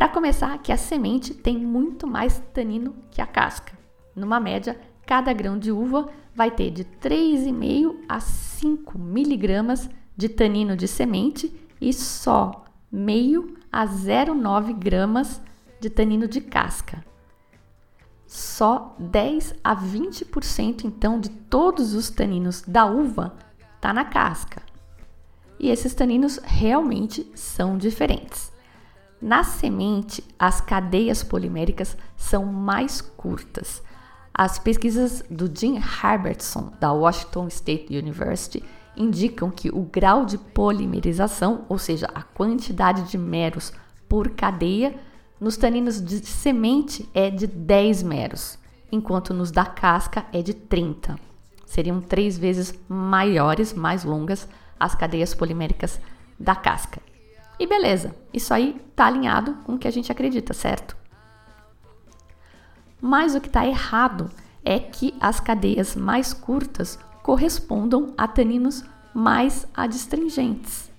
Para 0.00 0.08
começar, 0.08 0.56
que 0.56 0.72
a 0.72 0.78
semente 0.78 1.34
tem 1.34 1.58
muito 1.58 2.06
mais 2.06 2.42
tanino 2.54 2.94
que 3.10 3.20
a 3.20 3.26
casca. 3.26 3.78
Numa 4.16 4.40
média, 4.40 4.80
cada 5.04 5.30
grão 5.30 5.58
de 5.58 5.70
uva 5.70 6.08
vai 6.34 6.50
ter 6.50 6.70
de 6.70 6.86
3,5 6.86 7.96
a 8.08 8.18
5 8.18 8.98
miligramas 8.98 9.90
de 10.16 10.26
tanino 10.30 10.74
de 10.74 10.88
semente 10.88 11.54
e 11.78 11.92
só 11.92 12.64
meio 12.90 13.58
a 13.70 13.86
0,9 13.86 14.72
gramas 14.72 15.42
de 15.78 15.90
tanino 15.90 16.26
de 16.26 16.40
casca 16.40 17.04
só 18.26 18.96
10 18.98 19.56
a 19.62 19.76
20% 19.76 20.86
então 20.86 21.20
de 21.20 21.28
todos 21.28 21.92
os 21.92 22.08
taninos 22.08 22.62
da 22.62 22.86
uva 22.86 23.36
está 23.76 23.92
na 23.92 24.06
casca. 24.06 24.62
E 25.58 25.68
esses 25.68 25.92
taninos 25.92 26.38
realmente 26.42 27.30
são 27.34 27.76
diferentes. 27.76 28.50
Na 29.20 29.44
semente, 29.44 30.24
as 30.38 30.60
cadeias 30.60 31.22
poliméricas 31.22 31.96
são 32.16 32.46
mais 32.46 33.02
curtas. 33.02 33.82
As 34.32 34.58
pesquisas 34.58 35.22
do 35.28 35.50
Jim 35.54 35.76
Herbertson, 35.76 36.72
da 36.80 36.90
Washington 36.92 37.46
State 37.48 37.94
University, 37.94 38.64
indicam 38.96 39.50
que 39.50 39.68
o 39.68 39.82
grau 39.82 40.24
de 40.24 40.38
polimerização, 40.38 41.66
ou 41.68 41.78
seja, 41.78 42.08
a 42.14 42.22
quantidade 42.22 43.10
de 43.10 43.18
meros 43.18 43.72
por 44.08 44.30
cadeia, 44.30 44.94
nos 45.38 45.56
taninos 45.56 46.02
de 46.02 46.24
semente 46.24 47.08
é 47.14 47.30
de 47.30 47.46
10 47.46 48.02
meros, 48.02 48.58
enquanto 48.90 49.34
nos 49.34 49.50
da 49.50 49.66
casca 49.66 50.24
é 50.32 50.40
de 50.40 50.54
30. 50.54 51.18
Seriam 51.66 52.00
três 52.00 52.38
vezes 52.38 52.74
maiores, 52.88 53.74
mais 53.74 54.02
longas, 54.02 54.48
as 54.78 54.94
cadeias 54.94 55.34
poliméricas 55.34 56.00
da 56.38 56.54
casca. 56.54 57.00
E 57.60 57.66
beleza, 57.66 58.16
isso 58.32 58.54
aí 58.54 58.80
está 58.88 59.04
alinhado 59.04 59.52
com 59.64 59.74
o 59.74 59.78
que 59.78 59.86
a 59.86 59.90
gente 59.90 60.10
acredita, 60.10 60.54
certo? 60.54 60.96
Mas 62.98 63.34
o 63.34 63.40
que 63.40 63.48
está 63.48 63.66
errado 63.66 64.30
é 64.64 64.78
que 64.78 65.14
as 65.20 65.40
cadeias 65.40 65.94
mais 65.94 66.32
curtas 66.32 66.98
correspondam 67.22 68.14
a 68.16 68.26
taninos 68.26 68.82
mais 69.12 69.66
adstringentes. 69.74 70.90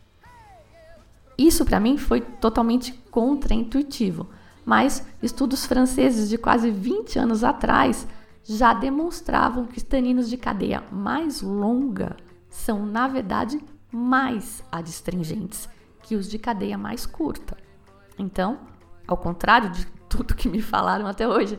Isso 1.36 1.66
para 1.66 1.80
mim 1.80 1.98
foi 1.98 2.22
totalmente 2.22 2.94
contraintuitivo, 3.10 4.30
mas 4.64 5.04
estudos 5.20 5.66
franceses 5.66 6.30
de 6.30 6.38
quase 6.38 6.70
20 6.70 7.18
anos 7.18 7.44
atrás 7.44 8.08
já 8.44 8.72
demonstravam 8.72 9.66
que 9.66 9.80
os 9.80 9.84
taninos 9.84 10.30
de 10.30 10.38
cadeia 10.38 10.84
mais 10.92 11.42
longa 11.42 12.16
são, 12.52 12.86
na 12.86 13.08
verdade, 13.08 13.60
mais 13.92 14.64
adstringentes 14.72 15.68
que 16.12 16.16
os 16.18 16.30
de 16.30 16.38
cadeia 16.38 16.78
mais 16.78 17.06
curta. 17.06 17.56
Então, 18.20 18.60
ao 19.08 19.16
contrário 19.16 19.70
de 19.70 19.86
tudo 20.10 20.36
que 20.36 20.50
me 20.50 20.62
falaram 20.62 21.08
até 21.08 21.26
hoje, 21.26 21.58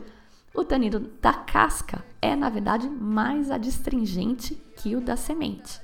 o 0.53 0.63
tanino 0.63 0.99
da 1.19 1.33
casca 1.33 2.05
é, 2.21 2.35
na 2.35 2.51
verdade, 2.51 2.87
mais 2.87 3.49
adstringente 3.49 4.53
que 4.77 4.95
o 4.95 5.01
da 5.01 5.17
semente. 5.17 5.81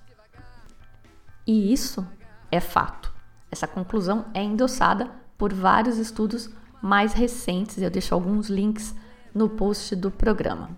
E 1.47 1.73
isso 1.73 2.07
é 2.51 2.59
fato. 2.59 3.11
Essa 3.49 3.65
conclusão 3.65 4.27
é 4.35 4.43
endossada 4.43 5.09
por 5.35 5.51
vários 5.51 5.97
estudos 5.97 6.47
mais 6.79 7.13
recentes, 7.13 7.81
eu 7.81 7.89
deixo 7.89 8.13
alguns 8.13 8.51
links 8.51 8.95
no 9.33 9.49
post 9.49 9.95
do 9.95 10.11
programa. 10.11 10.77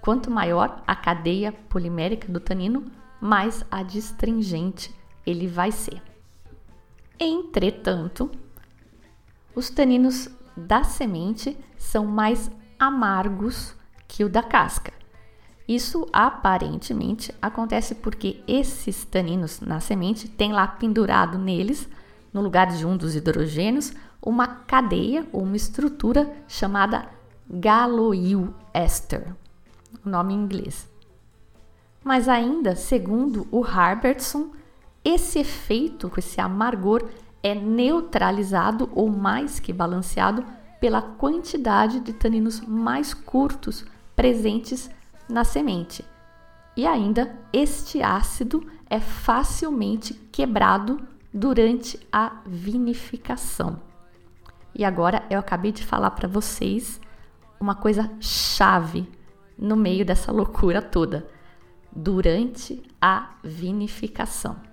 Quanto 0.00 0.28
maior 0.28 0.82
a 0.84 0.96
cadeia 0.96 1.52
polimérica 1.52 2.26
do 2.26 2.40
tanino, 2.40 2.90
mais 3.20 3.64
adstringente 3.70 4.92
ele 5.24 5.46
vai 5.46 5.70
ser. 5.70 6.02
Entretanto, 7.18 8.30
os 9.54 9.70
taninos 9.70 10.28
da 10.56 10.84
semente 10.84 11.56
são 11.76 12.06
mais 12.06 12.50
amargos 12.78 13.74
que 14.08 14.24
o 14.24 14.28
da 14.28 14.42
casca. 14.42 14.92
Isso 15.66 16.06
aparentemente 16.12 17.32
acontece 17.40 17.94
porque 17.94 18.42
esses 18.46 19.04
taninos 19.04 19.60
na 19.60 19.80
semente 19.80 20.28
têm 20.28 20.52
lá 20.52 20.66
pendurado 20.66 21.38
neles, 21.38 21.88
no 22.32 22.40
lugar 22.40 22.66
de 22.66 22.84
um 22.84 22.96
dos 22.96 23.14
hidrogênios, 23.14 23.92
uma 24.20 24.46
cadeia 24.46 25.26
ou 25.32 25.42
uma 25.42 25.56
estrutura 25.56 26.32
chamada 26.48 27.08
galoil 27.48 28.54
ester, 28.72 29.34
o 30.04 30.08
nome 30.08 30.32
em 30.34 30.38
inglês. 30.38 30.88
Mas 32.02 32.28
ainda, 32.28 32.74
segundo 32.74 33.46
o 33.50 33.62
Harbertson, 33.62 34.50
esse 35.04 35.38
efeito, 35.38 36.10
esse 36.16 36.40
amargor, 36.40 37.08
é 37.42 37.54
neutralizado 37.54 38.88
ou 38.94 39.08
mais 39.10 39.58
que 39.58 39.72
balanceado 39.72 40.44
pela 40.80 41.02
quantidade 41.02 42.00
de 42.00 42.12
taninos 42.12 42.60
mais 42.60 43.12
curtos 43.12 43.84
presentes 44.14 44.90
na 45.28 45.44
semente. 45.44 46.04
E 46.76 46.86
ainda, 46.86 47.36
este 47.52 48.02
ácido 48.02 48.66
é 48.88 49.00
facilmente 49.00 50.14
quebrado 50.14 51.00
durante 51.32 51.98
a 52.12 52.40
vinificação. 52.46 53.80
E 54.74 54.84
agora 54.84 55.24
eu 55.28 55.38
acabei 55.38 55.72
de 55.72 55.84
falar 55.84 56.12
para 56.12 56.28
vocês 56.28 57.00
uma 57.60 57.74
coisa 57.74 58.10
chave 58.20 59.08
no 59.58 59.76
meio 59.76 60.04
dessa 60.04 60.32
loucura 60.32 60.80
toda, 60.80 61.28
durante 61.94 62.82
a 63.00 63.34
vinificação. 63.44 64.71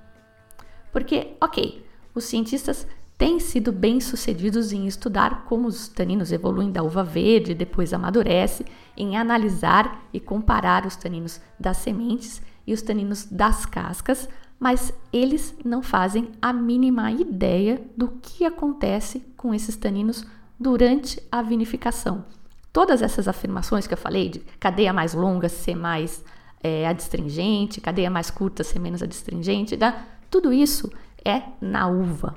Porque, 0.91 1.35
ok, 1.41 1.85
os 2.13 2.25
cientistas 2.25 2.87
têm 3.17 3.39
sido 3.39 3.71
bem-sucedidos 3.71 4.71
em 4.71 4.87
estudar 4.87 5.43
como 5.45 5.67
os 5.67 5.89
taninos 5.89 6.31
evoluem 6.31 6.71
da 6.71 6.81
uva 6.81 7.03
verde, 7.03 7.53
depois 7.53 7.93
amadurece, 7.93 8.65
em 8.95 9.17
analisar 9.17 10.05
e 10.13 10.19
comparar 10.19 10.85
os 10.85 10.95
taninos 10.95 11.41
das 11.59 11.77
sementes 11.77 12.41
e 12.65 12.73
os 12.73 12.81
taninos 12.81 13.25
das 13.25 13.65
cascas, 13.65 14.29
mas 14.59 14.93
eles 15.11 15.55
não 15.65 15.81
fazem 15.81 16.29
a 16.41 16.53
mínima 16.53 17.11
ideia 17.11 17.81
do 17.95 18.07
que 18.21 18.45
acontece 18.45 19.21
com 19.35 19.53
esses 19.53 19.75
taninos 19.75 20.25
durante 20.59 21.21
a 21.31 21.41
vinificação. 21.41 22.25
Todas 22.71 23.01
essas 23.01 23.27
afirmações 23.27 23.87
que 23.87 23.93
eu 23.93 23.97
falei 23.97 24.29
de 24.29 24.39
cadeia 24.59 24.93
mais 24.93 25.13
longa 25.13 25.49
ser 25.49 25.75
mais 25.75 26.23
é, 26.61 26.87
adstringente, 26.87 27.81
cadeia 27.81 28.09
mais 28.09 28.29
curta 28.29 28.63
ser 28.63 28.79
menos 28.79 29.01
adstringente, 29.01 29.75
tá? 29.75 30.05
Tudo 30.29 30.53
isso 30.53 30.91
é 31.25 31.43
na 31.61 31.87
uva. 31.87 32.35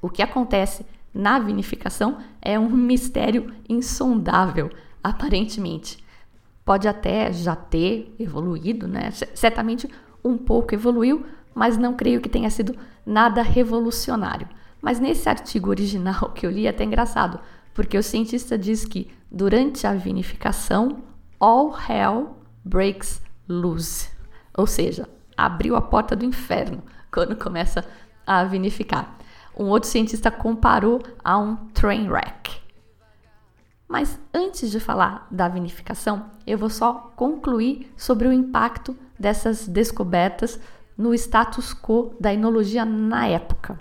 O 0.00 0.08
que 0.08 0.22
acontece 0.22 0.84
na 1.12 1.38
vinificação 1.38 2.18
é 2.40 2.58
um 2.58 2.68
mistério 2.68 3.52
insondável, 3.68 4.70
aparentemente. 5.02 6.02
Pode 6.64 6.86
até 6.86 7.32
já 7.32 7.56
ter 7.56 8.14
evoluído, 8.18 8.86
né? 8.86 9.10
Certamente 9.34 9.88
um 10.24 10.36
pouco 10.36 10.74
evoluiu, 10.74 11.24
mas 11.54 11.76
não 11.76 11.94
creio 11.94 12.20
que 12.20 12.28
tenha 12.28 12.50
sido 12.50 12.76
nada 13.04 13.42
revolucionário. 13.42 14.48
Mas 14.80 15.00
nesse 15.00 15.28
artigo 15.28 15.70
original 15.70 16.30
que 16.34 16.46
eu 16.46 16.50
li 16.50 16.66
é 16.66 16.70
até 16.70 16.84
engraçado, 16.84 17.40
porque 17.74 17.96
o 17.96 18.02
cientista 18.02 18.56
diz 18.56 18.84
que 18.84 19.10
durante 19.30 19.86
a 19.86 19.94
vinificação, 19.94 21.02
all 21.40 21.74
hell 21.88 22.36
breaks 22.64 23.22
loose, 23.48 24.08
ou 24.56 24.66
seja, 24.66 25.08
abriu 25.38 25.76
a 25.76 25.80
porta 25.80 26.16
do 26.16 26.24
inferno 26.24 26.82
quando 27.12 27.36
começa 27.36 27.84
a 28.26 28.42
vinificar. 28.42 29.16
Um 29.56 29.66
outro 29.66 29.88
cientista 29.88 30.30
comparou 30.30 31.00
a 31.24 31.38
um 31.38 31.56
train 31.72 32.08
wreck. 32.08 32.60
Mas 33.88 34.20
antes 34.34 34.70
de 34.70 34.78
falar 34.78 35.26
da 35.30 35.48
vinificação, 35.48 36.26
eu 36.46 36.58
vou 36.58 36.68
só 36.68 37.12
concluir 37.16 37.90
sobre 37.96 38.28
o 38.28 38.32
impacto 38.32 38.96
dessas 39.18 39.66
descobertas 39.66 40.60
no 40.96 41.14
status 41.14 41.72
quo 41.72 42.14
da 42.20 42.34
enologia 42.34 42.84
na 42.84 43.26
época. 43.26 43.78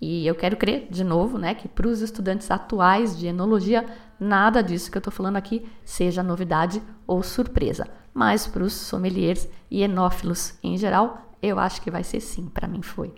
E 0.00 0.26
eu 0.26 0.34
quero 0.34 0.56
crer, 0.56 0.88
de 0.90 1.04
novo, 1.04 1.36
né, 1.36 1.54
que 1.54 1.68
para 1.68 1.86
os 1.86 2.00
estudantes 2.00 2.50
atuais 2.50 3.18
de 3.18 3.26
enologia, 3.26 3.84
nada 4.18 4.62
disso 4.62 4.90
que 4.90 4.96
eu 4.96 5.00
estou 5.00 5.12
falando 5.12 5.36
aqui 5.36 5.66
seja 5.84 6.22
novidade 6.22 6.82
ou 7.06 7.22
surpresa. 7.22 7.86
Mas 8.12 8.46
para 8.46 8.64
os 8.64 8.72
sommeliers 8.72 9.48
e 9.70 9.82
enófilos 9.82 10.58
em 10.62 10.76
geral, 10.76 11.34
eu 11.42 11.58
acho 11.58 11.80
que 11.80 11.90
vai 11.90 12.04
ser 12.04 12.20
sim, 12.20 12.46
para 12.46 12.68
mim 12.68 12.82
foi. 12.82 13.14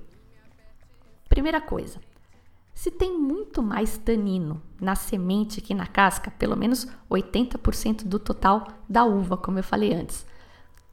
Primeira 1.28 1.60
coisa, 1.60 1.98
se 2.74 2.90
tem 2.90 3.18
muito 3.18 3.62
mais 3.62 3.96
tanino 3.96 4.60
na 4.80 4.94
semente 4.94 5.60
que 5.60 5.74
na 5.74 5.86
casca, 5.86 6.30
pelo 6.30 6.56
menos 6.56 6.86
80% 7.10 8.04
do 8.04 8.18
total 8.18 8.66
da 8.88 9.04
uva, 9.04 9.36
como 9.36 9.58
eu 9.58 9.62
falei 9.62 9.94
antes. 9.94 10.26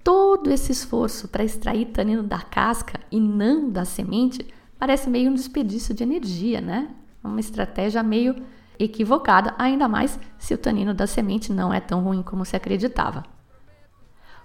Todo 0.04 0.50
esse 0.52 0.72
esforço 0.72 1.28
para 1.28 1.44
extrair 1.44 1.88
tanino 1.88 2.24
da 2.24 2.40
casca 2.40 3.00
e 3.12 3.20
não 3.20 3.70
da 3.70 3.86
semente 3.86 4.46
parece 4.78 5.10
meio 5.10 5.30
um 5.30 5.34
desperdício 5.34 5.94
de 5.94 6.04
energia, 6.04 6.62
né? 6.62 6.90
Uma 7.24 7.40
estratégia 7.40 8.02
meio 8.02 8.36
equivocada, 8.78 9.54
ainda 9.58 9.88
mais 9.88 10.18
se 10.38 10.54
o 10.54 10.58
tanino 10.58 10.94
da 10.94 11.06
semente 11.06 11.52
não 11.52 11.74
é 11.74 11.82
tão 11.82 12.02
ruim 12.02 12.24
como 12.24 12.46
se 12.46 12.56
acreditava. 12.56 13.26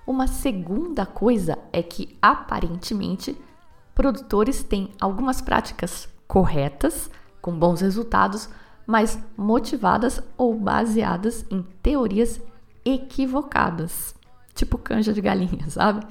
Uma 0.07 0.27
segunda 0.27 1.07
coisa 1.07 1.59
é 1.73 1.83
que 1.83 2.19
aparentemente 2.21 3.37
produtores 3.95 4.63
têm 4.63 4.91
algumas 5.01 5.41
práticas 5.41 6.09
corretas, 6.27 7.11
com 7.41 7.59
bons 7.59 7.81
resultados, 7.81 8.49
mas 8.87 9.19
motivadas 9.37 10.23
ou 10.37 10.55
baseadas 10.59 11.47
em 11.51 11.63
teorias 11.83 12.41
equivocadas, 12.85 14.15
tipo 14.55 14.77
canja 14.77 15.13
de 15.13 15.21
galinha, 15.21 15.69
sabe? 15.71 16.07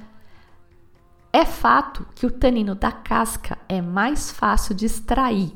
É 1.31 1.45
fato 1.45 2.05
que 2.15 2.25
o 2.25 2.31
tanino 2.31 2.75
da 2.75 2.91
casca 2.91 3.57
é 3.67 3.81
mais 3.81 4.31
fácil 4.31 4.75
de 4.75 4.85
extrair. 4.85 5.53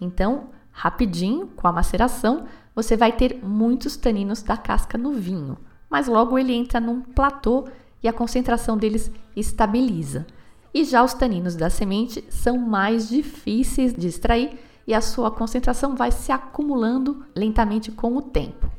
Então, 0.00 0.50
rapidinho, 0.70 1.48
com 1.48 1.66
a 1.66 1.72
maceração, 1.72 2.46
você 2.74 2.96
vai 2.96 3.12
ter 3.12 3.40
muitos 3.42 3.96
taninos 3.96 4.42
da 4.42 4.56
casca 4.56 4.98
no 4.98 5.12
vinho, 5.12 5.56
mas 5.90 6.08
logo 6.08 6.38
ele 6.38 6.54
entra 6.54 6.80
num 6.80 7.00
platô 7.00 7.68
e 8.02 8.08
a 8.08 8.12
concentração 8.12 8.76
deles 8.76 9.10
estabiliza. 9.34 10.26
E 10.72 10.84
já 10.84 11.02
os 11.02 11.14
taninos 11.14 11.56
da 11.56 11.70
semente 11.70 12.24
são 12.28 12.58
mais 12.58 13.08
difíceis 13.08 13.94
de 13.94 14.06
extrair 14.06 14.58
e 14.86 14.94
a 14.94 15.00
sua 15.00 15.30
concentração 15.30 15.96
vai 15.96 16.12
se 16.12 16.30
acumulando 16.30 17.24
lentamente 17.34 17.90
com 17.90 18.16
o 18.16 18.22
tempo. 18.22 18.70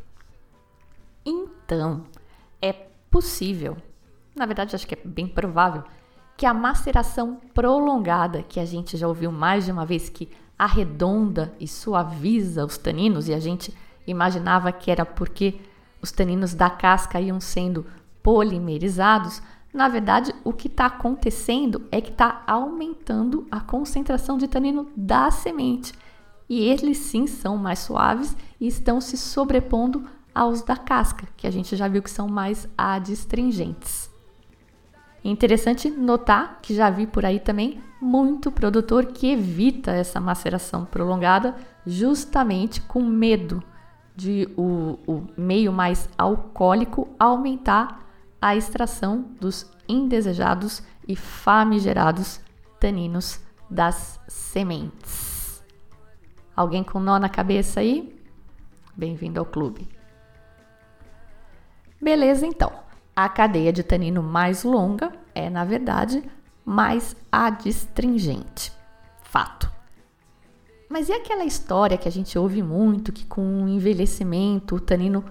Então, 1.25 2.05
é 2.61 2.71
possível, 2.71 3.75
na 4.35 4.45
verdade 4.45 4.75
acho 4.75 4.87
que 4.87 4.95
é 4.95 5.01
bem 5.03 5.27
provável, 5.27 5.83
que 6.37 6.45
a 6.45 6.53
maceração 6.53 7.41
prolongada, 7.53 8.43
que 8.43 8.59
a 8.59 8.65
gente 8.65 8.95
já 8.95 9.07
ouviu 9.07 9.31
mais 9.31 9.65
de 9.65 9.71
uma 9.71 9.85
vez, 9.85 10.07
que 10.07 10.29
arredonda 10.57 11.53
e 11.59 11.67
suaviza 11.67 12.63
os 12.63 12.77
taninos, 12.77 13.27
e 13.27 13.33
a 13.33 13.39
gente 13.39 13.73
imaginava 14.05 14.71
que 14.71 14.89
era 14.89 15.05
porque 15.05 15.59
os 16.01 16.11
taninos 16.11 16.53
da 16.53 16.69
casca 16.69 17.19
iam 17.19 17.39
sendo 17.39 17.85
polimerizados, 18.21 19.41
na 19.73 19.87
verdade, 19.87 20.33
o 20.43 20.53
que 20.53 20.67
está 20.67 20.87
acontecendo 20.87 21.85
é 21.91 22.01
que 22.01 22.09
está 22.09 22.43
aumentando 22.47 23.45
a 23.51 23.59
concentração 23.59 24.37
de 24.37 24.47
tanino 24.47 24.89
da 24.95 25.29
semente. 25.29 25.93
E 26.49 26.61
eles 26.61 26.97
sim 26.97 27.27
são 27.27 27.57
mais 27.57 27.79
suaves 27.79 28.35
e 28.59 28.67
estão 28.67 28.99
se 28.99 29.17
sobrepondo 29.17 30.07
aos 30.33 30.61
da 30.61 30.75
casca, 30.75 31.27
que 31.37 31.45
a 31.45 31.51
gente 31.51 31.75
já 31.75 31.87
viu 31.87 32.01
que 32.01 32.09
são 32.09 32.27
mais 32.27 32.67
adstringentes. 32.77 34.09
Interessante 35.23 35.89
notar 35.89 36.59
que 36.61 36.73
já 36.73 36.89
vi 36.89 37.05
por 37.05 37.25
aí 37.25 37.39
também 37.39 37.79
muito 38.01 38.51
produtor 38.51 39.07
que 39.07 39.31
evita 39.31 39.91
essa 39.91 40.21
maceração 40.21 40.85
prolongada 40.85 41.55
justamente 41.85 42.81
com 42.81 43.03
medo 43.03 43.61
de 44.17 44.49
o, 44.57 44.97
o 45.05 45.27
meio 45.37 45.71
mais 45.71 46.09
alcoólico 46.17 47.07
aumentar 47.19 48.03
a 48.41 48.55
extração 48.55 49.21
dos 49.39 49.71
indesejados 49.87 50.81
e 51.07 51.15
famigerados 51.15 52.41
taninos 52.79 53.39
das 53.69 54.19
sementes. 54.27 55.63
Alguém 56.55 56.83
com 56.83 56.99
nó 56.99 57.19
na 57.19 57.29
cabeça 57.29 57.79
aí? 57.79 58.19
Bem-vindo 58.95 59.39
ao 59.39 59.45
clube. 59.45 59.87
Beleza, 62.01 62.47
então. 62.47 62.71
A 63.15 63.29
cadeia 63.29 63.71
de 63.71 63.83
tanino 63.83 64.23
mais 64.23 64.63
longa 64.63 65.11
é, 65.35 65.47
na 65.47 65.63
verdade, 65.63 66.23
mais 66.65 67.15
adstringente. 67.31 68.71
Fato. 69.21 69.76
Mas 70.89 71.09
e 71.09 71.13
aquela 71.13 71.43
história 71.43 71.97
que 71.97 72.07
a 72.07 72.11
gente 72.11 72.37
ouve 72.37 72.63
muito 72.63 73.11
que 73.11 73.25
com 73.25 73.63
o 73.63 73.67
envelhecimento 73.67 74.75
o 74.75 74.79
tanino 74.79 75.23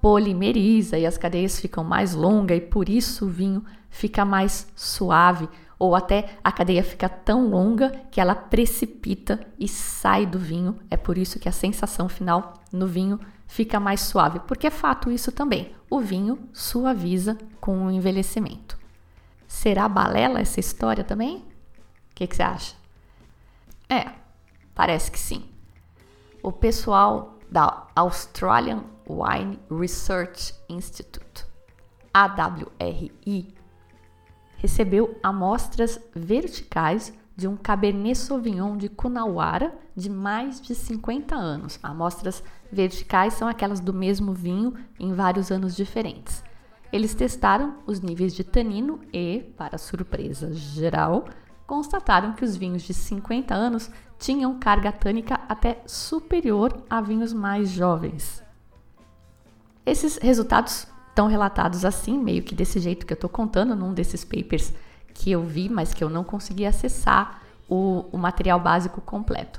polimeriza 0.00 0.98
e 0.98 1.04
as 1.04 1.18
cadeias 1.18 1.60
ficam 1.60 1.84
mais 1.84 2.14
longas 2.14 2.56
e 2.56 2.60
por 2.60 2.88
isso 2.88 3.26
o 3.26 3.28
vinho 3.28 3.64
fica 3.90 4.24
mais 4.24 4.66
suave 4.74 5.48
ou 5.78 5.94
até 5.94 6.36
a 6.44 6.52
cadeia 6.52 6.84
fica 6.84 7.08
tão 7.08 7.48
longa 7.48 7.90
que 8.10 8.20
ela 8.20 8.34
precipita 8.34 9.40
e 9.58 9.66
sai 9.66 10.26
do 10.26 10.38
vinho. 10.38 10.78
É 10.90 10.96
por 10.96 11.16
isso 11.16 11.38
que 11.38 11.48
a 11.48 11.52
sensação 11.52 12.08
final 12.08 12.54
no 12.70 12.86
vinho 12.86 13.18
fica 13.46 13.80
mais 13.80 14.02
suave, 14.02 14.40
porque 14.40 14.66
é 14.66 14.70
fato 14.70 15.10
isso 15.10 15.32
também. 15.32 15.74
O 15.88 15.98
vinho 15.98 16.38
suaviza 16.52 17.36
com 17.60 17.86
o 17.86 17.90
envelhecimento. 17.90 18.78
Será 19.48 19.88
balela 19.88 20.40
essa 20.40 20.60
história 20.60 21.02
também? 21.02 21.38
O 21.38 21.44
que, 22.14 22.26
que 22.26 22.36
você 22.36 22.42
acha? 22.42 22.74
É, 23.88 24.19
parece 24.74 25.10
que 25.10 25.18
sim. 25.18 25.44
O 26.42 26.50
pessoal 26.50 27.38
da 27.50 27.88
Australian 27.94 28.84
Wine 29.08 29.58
Research 29.70 30.54
Institute, 30.68 31.44
AWRI, 32.14 33.54
recebeu 34.56 35.18
amostras 35.22 36.00
verticais 36.14 37.12
de 37.36 37.48
um 37.48 37.56
Cabernet 37.56 38.18
Sauvignon 38.18 38.76
de 38.76 38.88
Cunawara 38.88 39.74
de 39.96 40.10
mais 40.10 40.60
de 40.60 40.74
50 40.74 41.34
anos. 41.34 41.78
Amostras 41.82 42.44
verticais 42.70 43.34
são 43.34 43.48
aquelas 43.48 43.80
do 43.80 43.94
mesmo 43.94 44.32
vinho 44.32 44.74
em 44.98 45.14
vários 45.14 45.50
anos 45.50 45.74
diferentes. 45.74 46.44
Eles 46.92 47.14
testaram 47.14 47.76
os 47.86 48.00
níveis 48.00 48.34
de 48.34 48.44
tanino 48.44 49.00
e, 49.12 49.52
para 49.56 49.78
surpresa 49.78 50.52
geral, 50.52 51.24
constataram 51.66 52.32
que 52.32 52.44
os 52.44 52.56
vinhos 52.56 52.82
de 52.82 52.92
50 52.92 53.54
anos 53.54 53.90
tinham 54.20 54.58
carga 54.58 54.92
tânica 54.92 55.40
até 55.48 55.82
superior 55.86 56.84
a 56.88 57.00
vinhos 57.00 57.32
mais 57.32 57.70
jovens. 57.70 58.44
Esses 59.84 60.18
resultados 60.18 60.86
estão 61.08 61.26
relatados 61.26 61.86
assim, 61.86 62.18
meio 62.18 62.42
que 62.42 62.54
desse 62.54 62.78
jeito 62.78 63.06
que 63.06 63.14
eu 63.14 63.16
estou 63.16 63.30
contando, 63.30 63.74
num 63.74 63.94
desses 63.94 64.22
papers 64.22 64.74
que 65.14 65.32
eu 65.32 65.42
vi, 65.42 65.70
mas 65.70 65.94
que 65.94 66.04
eu 66.04 66.10
não 66.10 66.22
consegui 66.22 66.66
acessar 66.66 67.42
o, 67.68 68.04
o 68.12 68.18
material 68.18 68.60
básico 68.60 69.00
completo. 69.00 69.58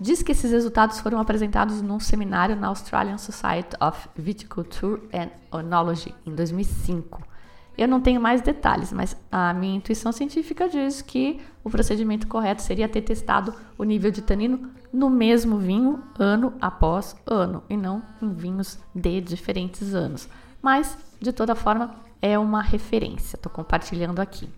Diz 0.00 0.22
que 0.22 0.32
esses 0.32 0.50
resultados 0.50 0.98
foram 0.98 1.20
apresentados 1.20 1.82
num 1.82 2.00
seminário 2.00 2.56
na 2.56 2.68
Australian 2.68 3.18
Society 3.18 3.76
of 3.80 4.08
Viticulture 4.16 5.02
and 5.12 5.28
Oenology 5.50 6.14
em 6.26 6.34
2005. 6.34 7.31
Eu 7.76 7.88
não 7.88 8.00
tenho 8.00 8.20
mais 8.20 8.42
detalhes, 8.42 8.92
mas 8.92 9.16
a 9.30 9.54
minha 9.54 9.76
intuição 9.76 10.12
científica 10.12 10.68
diz 10.68 11.00
que 11.00 11.40
o 11.64 11.70
procedimento 11.70 12.26
correto 12.26 12.60
seria 12.60 12.88
ter 12.88 13.00
testado 13.00 13.54
o 13.78 13.84
nível 13.84 14.10
de 14.10 14.20
tanino 14.20 14.70
no 14.92 15.08
mesmo 15.08 15.58
vinho 15.58 16.02
ano 16.18 16.52
após 16.60 17.16
ano 17.26 17.62
e 17.70 17.76
não 17.76 18.02
em 18.20 18.32
vinhos 18.32 18.78
de 18.94 19.20
diferentes 19.22 19.94
anos. 19.94 20.28
Mas, 20.60 20.96
de 21.18 21.32
toda 21.32 21.54
forma, 21.54 21.94
é 22.20 22.38
uma 22.38 22.62
referência, 22.62 23.36
estou 23.36 23.50
compartilhando 23.50 24.20
aqui. 24.20 24.48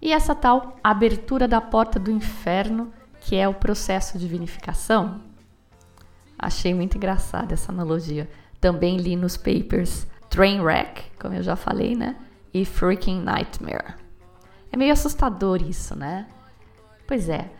E 0.00 0.12
essa 0.12 0.34
tal 0.34 0.76
abertura 0.82 1.48
da 1.48 1.60
porta 1.60 1.98
do 1.98 2.10
inferno, 2.10 2.92
que 3.20 3.36
é 3.36 3.48
o 3.48 3.54
processo 3.54 4.18
de 4.18 4.28
vinificação, 4.28 5.20
achei 6.38 6.72
muito 6.72 6.96
engraçada 6.96 7.54
essa 7.54 7.72
analogia. 7.72 8.30
Também 8.60 8.98
li 8.98 9.16
nos 9.16 9.36
papers 9.36 10.06
Trainwreck, 10.34 11.00
como 11.16 11.32
eu 11.34 11.44
já 11.44 11.54
falei, 11.54 11.94
né? 11.94 12.16
E 12.52 12.64
Freaking 12.64 13.22
Nightmare. 13.22 13.94
É 14.72 14.76
meio 14.76 14.92
assustador 14.92 15.62
isso, 15.62 15.94
né? 15.94 16.26
Pois 17.06 17.28
é, 17.28 17.52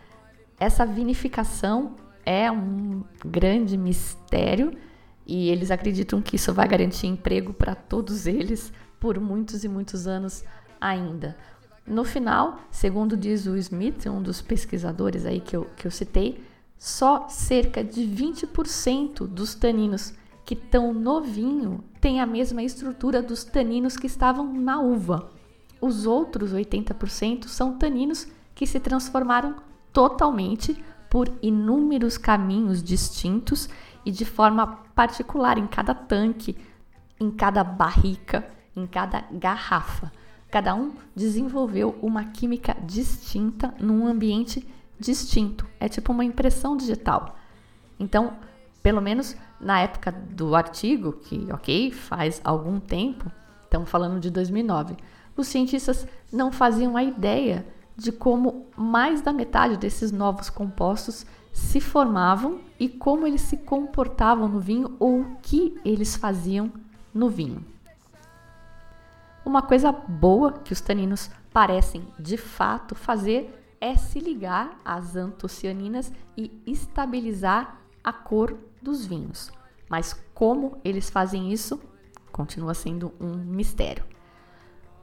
essa 0.59 0.85
vinificação 0.85 1.95
é 2.25 2.51
um 2.51 3.01
grande 3.25 3.77
mistério 3.77 4.73
e 5.25 5.49
eles 5.49 5.71
acreditam 5.71 6.21
que 6.21 6.35
isso 6.35 6.53
vai 6.53 6.67
garantir 6.67 7.07
emprego 7.07 7.53
para 7.53 7.75
todos 7.75 8.27
eles 8.27 8.73
por 8.99 9.17
muitos 9.21 9.63
e 9.63 9.69
muitos 9.69 10.05
anos 10.05 10.43
ainda. 10.81 11.37
No 11.87 12.03
final, 12.03 12.59
segundo 12.69 13.15
diz 13.15 13.45
o 13.45 13.55
Smith, 13.55 14.05
um 14.07 14.21
dos 14.21 14.41
pesquisadores 14.41 15.25
aí 15.25 15.39
que 15.39 15.55
eu, 15.55 15.69
que 15.77 15.87
eu 15.87 15.91
citei, 15.91 16.43
só 16.77 17.29
cerca 17.29 17.81
de 17.81 18.01
20% 18.01 19.25
dos 19.27 19.55
taninos 19.55 20.13
que 20.45 20.53
estão 20.53 20.93
no 20.93 21.21
vinho 21.21 21.83
têm 21.99 22.21
a 22.21 22.25
mesma 22.25 22.61
estrutura 22.61 23.21
dos 23.21 23.43
taninos 23.43 23.97
que 23.97 24.05
estavam 24.05 24.53
na 24.53 24.79
uva. 24.79 25.31
Os 25.81 26.05
outros 26.05 26.53
80% 26.53 27.45
são 27.47 27.77
taninos 27.77 28.27
que 28.53 28.67
se 28.67 28.79
transformaram 28.79 29.55
totalmente 29.91 30.81
por 31.09 31.31
inúmeros 31.41 32.17
caminhos 32.17 32.83
distintos 32.83 33.67
e 34.05 34.11
de 34.11 34.23
forma 34.23 34.67
particular 34.93 35.57
em 35.57 35.65
cada 35.65 35.95
tanque, 35.95 36.55
em 37.19 37.31
cada 37.31 37.63
barrica, 37.63 38.47
em 38.75 38.85
cada 38.85 39.25
garrafa. 39.31 40.11
Cada 40.51 40.75
um 40.75 40.93
desenvolveu 41.15 41.97
uma 42.01 42.25
química 42.25 42.77
distinta 42.85 43.73
num 43.79 44.05
ambiente 44.07 44.67
distinto. 44.99 45.67
É 45.79 45.89
tipo 45.89 46.11
uma 46.11 46.23
impressão 46.23 46.77
digital. 46.77 47.35
Então, 47.99 48.33
pelo 48.83 49.01
menos 49.01 49.35
na 49.59 49.79
época 49.79 50.11
do 50.11 50.55
artigo, 50.55 51.13
que, 51.13 51.47
ok, 51.51 51.91
faz 51.91 52.41
algum 52.43 52.79
tempo, 52.79 53.31
estamos 53.63 53.89
falando 53.89 54.19
de 54.19 54.29
2009, 54.29 54.95
os 55.35 55.47
cientistas 55.47 56.07
não 56.31 56.51
faziam 56.51 56.95
a 56.95 57.03
ideia 57.03 57.65
de 57.95 58.11
como 58.11 58.67
mais 58.75 59.21
da 59.21 59.31
metade 59.31 59.77
desses 59.77 60.11
novos 60.11 60.49
compostos 60.49 61.25
se 61.51 61.79
formavam 61.79 62.59
e 62.77 62.89
como 62.89 63.25
eles 63.25 63.41
se 63.41 63.57
comportavam 63.57 64.49
no 64.49 64.59
vinho 64.59 64.95
ou 64.99 65.21
o 65.21 65.35
que 65.41 65.79
eles 65.85 66.15
faziam 66.15 66.71
no 67.13 67.29
vinho. 67.29 67.63
Uma 69.45 69.61
coisa 69.61 69.91
boa 69.91 70.51
que 70.51 70.73
os 70.73 70.81
taninos 70.81 71.29
parecem 71.53 72.05
de 72.19 72.35
fato 72.35 72.95
fazer 72.95 73.77
é 73.79 73.95
se 73.95 74.19
ligar 74.19 74.77
às 74.83 75.15
antocianinas 75.15 76.11
e 76.35 76.51
estabilizar 76.65 77.79
a 78.03 78.11
cor 78.11 78.57
dos 78.85 79.05
vinhos. 79.05 79.51
Mas 79.89 80.13
como 80.33 80.77
eles 80.83 81.09
fazem 81.09 81.51
isso 81.51 81.81
continua 82.31 82.73
sendo 82.73 83.13
um 83.19 83.33
mistério. 83.33 84.03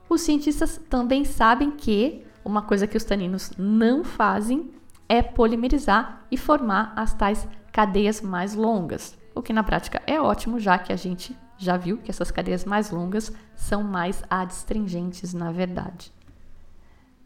Os 0.07 0.21
cientistas 0.21 0.79
também 0.89 1.25
sabem 1.25 1.71
que 1.71 2.25
uma 2.45 2.61
coisa 2.61 2.87
que 2.87 2.97
os 2.97 3.03
taninos 3.03 3.51
não 3.57 4.03
fazem 4.03 4.71
é 5.09 5.21
polimerizar 5.21 6.25
e 6.29 6.37
formar 6.37 6.93
as 6.95 7.13
tais 7.13 7.47
cadeias 7.71 8.21
mais 8.21 8.53
longas, 8.53 9.17
o 9.33 9.41
que 9.41 9.51
na 9.51 9.63
prática 9.63 10.01
é 10.05 10.21
ótimo, 10.21 10.59
já 10.59 10.77
que 10.77 10.93
a 10.93 10.95
gente 10.95 11.35
já 11.57 11.75
viu 11.75 11.97
que 11.97 12.11
essas 12.11 12.29
cadeias 12.29 12.65
mais 12.65 12.91
longas 12.91 13.31
são 13.55 13.83
mais 13.83 14.23
adstringentes, 14.29 15.33
na 15.33 15.51
verdade. 15.51 16.13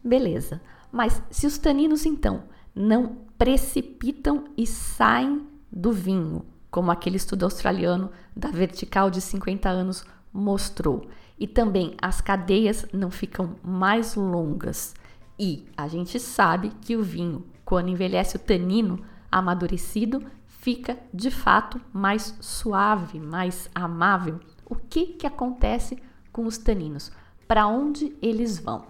Beleza, 0.04 0.62
mas 0.92 1.22
se 1.30 1.46
os 1.46 1.58
taninos 1.58 2.06
então 2.06 2.44
não 2.74 3.18
precipitam 3.38 4.46
e 4.56 4.66
saem 4.66 5.46
do 5.72 5.92
vinho, 5.92 6.46
como 6.70 6.92
aquele 6.92 7.18
estudo 7.18 7.44
australiano 7.44 8.12
da 8.36 8.50
vertical 8.50 9.10
de 9.10 9.22
50 9.22 9.70
anos 9.70 10.06
mostrou, 10.32 11.08
e 11.40 11.48
também 11.48 11.96
as 12.02 12.22
cadeias 12.22 12.86
não 12.94 13.12
ficam 13.12 13.56
mais 13.64 14.16
longas, 14.16 14.96
e 15.40 15.66
a 15.76 15.88
gente 15.88 16.20
sabe 16.20 16.72
que 16.82 16.96
o 16.96 17.04
vinho, 17.04 17.46
quando 17.64 17.90
envelhece 17.90 18.36
o 18.36 18.40
tanino 18.40 19.00
amadurecido, 19.32 20.24
fica 20.46 20.98
de 21.14 21.30
fato 21.30 21.80
mais 21.94 22.36
suave, 22.42 23.20
mais 23.20 23.70
amável. 23.74 24.40
O 24.66 24.76
que, 24.76 25.08
que 25.08 25.28
acontece 25.28 26.02
com 26.32 26.46
os 26.46 26.58
taninos? 26.58 27.12
Para 27.48 27.68
onde 27.68 28.16
eles 28.22 28.58
vão? 28.58 28.86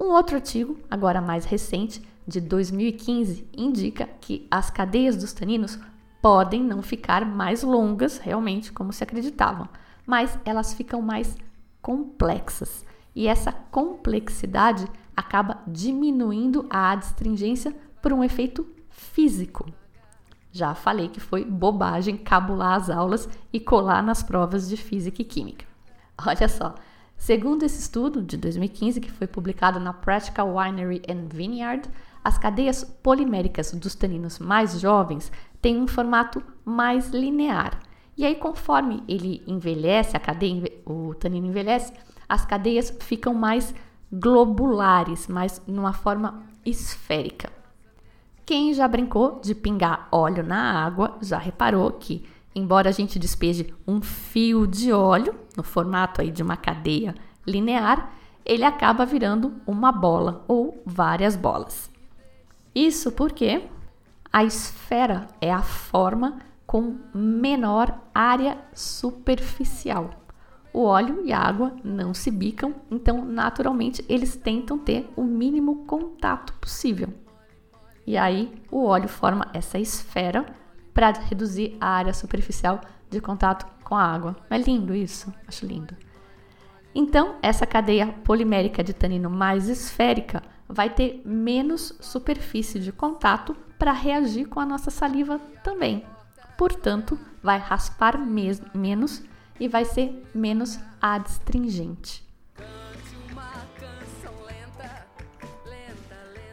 Um 0.00 0.06
outro 0.06 0.36
artigo, 0.36 0.78
agora 0.90 1.20
mais 1.20 1.44
recente, 1.44 2.02
de 2.30 2.40
2015, 2.40 3.48
indica 3.56 4.08
que 4.20 4.46
as 4.48 4.70
cadeias 4.70 5.16
dos 5.16 5.32
taninos 5.32 5.78
podem 6.22 6.62
não 6.62 6.80
ficar 6.80 7.26
mais 7.26 7.62
longas, 7.62 8.18
realmente, 8.18 8.72
como 8.72 8.92
se 8.92 9.02
acreditavam, 9.02 9.68
mas 10.06 10.38
elas 10.44 10.72
ficam 10.72 11.02
mais 11.02 11.36
complexas. 11.82 12.86
E 13.14 13.26
essa 13.26 13.52
complexidade 13.52 14.86
acaba 15.16 15.58
diminuindo 15.66 16.66
a 16.70 16.92
adstringência 16.92 17.74
por 18.00 18.12
um 18.12 18.22
efeito 18.22 18.66
físico. 18.88 19.66
Já 20.52 20.74
falei 20.74 21.08
que 21.08 21.20
foi 21.20 21.44
bobagem 21.44 22.16
cabular 22.16 22.74
as 22.74 22.90
aulas 22.90 23.28
e 23.52 23.58
colar 23.58 24.02
nas 24.02 24.22
provas 24.22 24.68
de 24.68 24.76
física 24.76 25.20
e 25.20 25.24
química. 25.24 25.64
Olha 26.24 26.48
só, 26.48 26.74
segundo 27.16 27.64
esse 27.64 27.80
estudo 27.80 28.22
de 28.22 28.36
2015 28.36 29.00
que 29.00 29.10
foi 29.10 29.26
publicado 29.26 29.80
na 29.80 29.92
Practical 29.92 30.56
Winery 30.56 31.02
and 31.08 31.28
Vineyard, 31.32 31.88
as 32.24 32.38
cadeias 32.38 32.84
poliméricas 32.84 33.72
dos 33.72 33.94
taninos 33.94 34.38
mais 34.38 34.78
jovens 34.80 35.32
têm 35.60 35.80
um 35.80 35.86
formato 35.86 36.42
mais 36.64 37.10
linear. 37.10 37.80
E 38.16 38.24
aí, 38.24 38.34
conforme 38.34 39.02
ele 39.08 39.42
envelhece, 39.46 40.16
a 40.16 40.20
cadeia, 40.20 40.70
o 40.84 41.14
tanino 41.14 41.46
envelhece, 41.46 41.92
as 42.28 42.44
cadeias 42.44 42.94
ficam 43.00 43.32
mais 43.32 43.74
globulares, 44.12 45.26
mas 45.26 45.62
numa 45.66 45.92
forma 45.92 46.42
esférica. 46.64 47.50
Quem 48.44 48.74
já 48.74 48.86
brincou 48.88 49.40
de 49.40 49.54
pingar 49.54 50.08
óleo 50.10 50.42
na 50.42 50.84
água 50.84 51.16
já 51.22 51.38
reparou 51.38 51.92
que, 51.92 52.24
embora 52.54 52.88
a 52.88 52.92
gente 52.92 53.18
despeje 53.18 53.72
um 53.86 54.02
fio 54.02 54.66
de 54.66 54.92
óleo 54.92 55.34
no 55.56 55.62
formato 55.62 56.20
aí 56.20 56.30
de 56.30 56.42
uma 56.42 56.56
cadeia 56.56 57.14
linear, 57.46 58.12
ele 58.44 58.64
acaba 58.64 59.06
virando 59.06 59.54
uma 59.66 59.92
bola 59.92 60.44
ou 60.48 60.82
várias 60.84 61.36
bolas. 61.36 61.88
Isso 62.74 63.12
porque 63.12 63.68
a 64.32 64.44
esfera 64.44 65.26
é 65.40 65.52
a 65.52 65.62
forma 65.62 66.38
com 66.66 66.98
menor 67.14 67.98
área 68.14 68.58
superficial 68.72 70.20
o 70.72 70.84
óleo 70.84 71.22
e 71.24 71.32
a 71.32 71.38
água 71.38 71.74
não 71.82 72.14
se 72.14 72.30
bicam, 72.30 72.74
então 72.90 73.24
naturalmente 73.24 74.04
eles 74.08 74.36
tentam 74.36 74.78
ter 74.78 75.08
o 75.16 75.24
mínimo 75.24 75.84
contato 75.84 76.52
possível. 76.54 77.08
E 78.06 78.16
aí 78.16 78.52
o 78.70 78.84
óleo 78.84 79.08
forma 79.08 79.48
essa 79.52 79.78
esfera 79.78 80.46
para 80.94 81.12
reduzir 81.12 81.76
a 81.80 81.88
área 81.88 82.12
superficial 82.12 82.80
de 83.08 83.20
contato 83.20 83.66
com 83.82 83.96
a 83.96 84.02
água. 84.02 84.36
É 84.48 84.58
lindo 84.58 84.94
isso, 84.94 85.32
acho 85.46 85.66
lindo. 85.66 85.96
Então, 86.94 87.36
essa 87.40 87.66
cadeia 87.66 88.08
polimérica 88.24 88.82
de 88.82 88.92
tanino 88.92 89.30
mais 89.30 89.68
esférica 89.68 90.42
vai 90.72 90.88
ter 90.88 91.20
menos 91.24 91.92
superfície 92.00 92.78
de 92.78 92.92
contato 92.92 93.56
para 93.78 93.92
reagir 93.92 94.46
com 94.46 94.60
a 94.60 94.66
nossa 94.66 94.90
saliva 94.90 95.38
também. 95.64 96.04
Portanto, 96.56 97.18
vai 97.42 97.58
raspar 97.58 98.18
menos 98.18 99.22
e 99.58 99.66
vai 99.66 99.84
ser 99.84 100.26
menos 100.34 100.78
adstringente. 101.00 102.24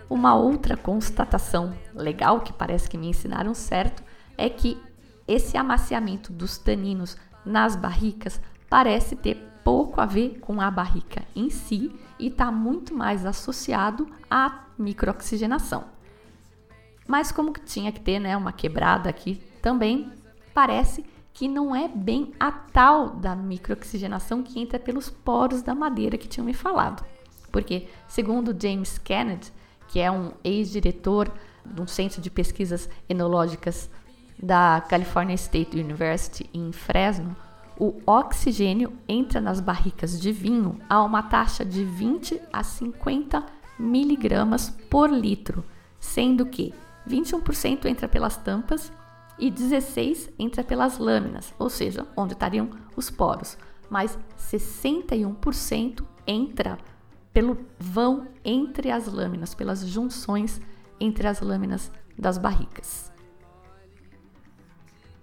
Uma 0.10 0.36
outra 0.36 0.78
constatação 0.78 1.74
legal 1.94 2.40
que 2.40 2.54
parece 2.54 2.90
que 2.90 2.98
me 2.98 3.10
ensinaram 3.10 3.54
certo 3.54 4.02
é 4.38 4.50
que 4.50 4.82
esse 5.28 5.58
amaciamento 5.58 6.32
dos 6.32 6.58
taninos 6.58 7.18
nas 7.46 7.76
barricas 7.76 8.40
parece 8.70 9.16
ter 9.16 9.36
pouco 9.64 10.00
a 10.00 10.06
ver 10.06 10.40
com 10.40 10.62
a 10.62 10.72
barrica 10.72 11.26
em 11.36 11.50
si 11.50 11.94
e 12.20 12.28
está 12.28 12.52
muito 12.52 12.94
mais 12.94 13.26
associado 13.26 14.08
à 14.30 14.66
microoxigenação. 14.78 15.86
Mas 17.08 17.32
como 17.32 17.54
tinha 17.54 17.92
que 17.92 18.02
ter 18.02 18.20
né, 18.20 18.36
uma 18.36 18.52
quebrada 18.52 19.10
aqui 19.10 19.42
também, 19.62 20.12
parece 20.54 21.06
que 21.34 21.48
não 21.48 21.76
é 21.76 21.88
bem 21.88 22.34
a 22.40 22.52
tal 22.52 23.12
da 23.12 23.36
microoxigenação 23.36 24.42
que 24.42 24.60
entra 24.60 24.80
pelos 24.80 25.10
poros 25.10 25.62
da 25.62 25.76
madeira 25.76 26.18
que 26.18 26.28
tinham 26.28 26.46
me 26.46 26.54
falado. 26.54 27.06
Porque, 27.52 27.88
segundo 28.08 28.56
James 28.60 28.98
Kennedy, 28.98 29.52
que 29.88 30.00
é 30.00 30.12
um 30.12 30.32
ex-diretor 30.44 31.32
de 31.64 31.82
um 31.82 31.88
centro 31.88 32.22
de 32.22 32.30
pesquisas 32.30 32.90
enológicas 33.08 33.90
da 34.42 34.84
California 34.90 35.36
State 35.36 35.80
University 35.80 36.50
em 36.54 36.72
Fresno, 36.72 37.36
o 37.80 38.02
oxigênio 38.06 38.94
entra 39.08 39.40
nas 39.40 39.60
barricas 39.60 40.20
de 40.20 40.32
vinho 40.32 40.80
a 40.90 41.04
uma 41.04 41.22
taxa 41.24 41.64
de 41.64 41.84
20 41.84 42.42
a 42.52 42.64
50 42.64 43.46
miligramas 43.78 44.70
por 44.90 45.12
litro, 45.12 45.64
sendo 46.00 46.46
que 46.46 46.74
21% 47.08 47.86
entra 47.86 48.08
pelas 48.08 48.36
tampas 48.38 48.92
e 49.38 49.52
16 49.52 50.32
entra 50.40 50.64
pelas 50.64 50.98
lâminas, 50.98 51.54
ou 51.60 51.70
seja, 51.70 52.08
onde 52.16 52.34
estariam 52.34 52.70
os 52.96 53.10
poros, 53.10 53.58
mas 53.90 54.18
61% 54.38 56.04
entra 56.26 56.78
pelo 57.32 57.58
vão 57.80 58.28
entre 58.44 58.90
as 58.90 59.06
lâminas, 59.06 59.54
pelas 59.54 59.88
junções 59.88 60.60
entre 61.00 61.28
as 61.28 61.40
lâminas 61.40 61.92
das 62.18 62.40
barricas. 62.40 63.07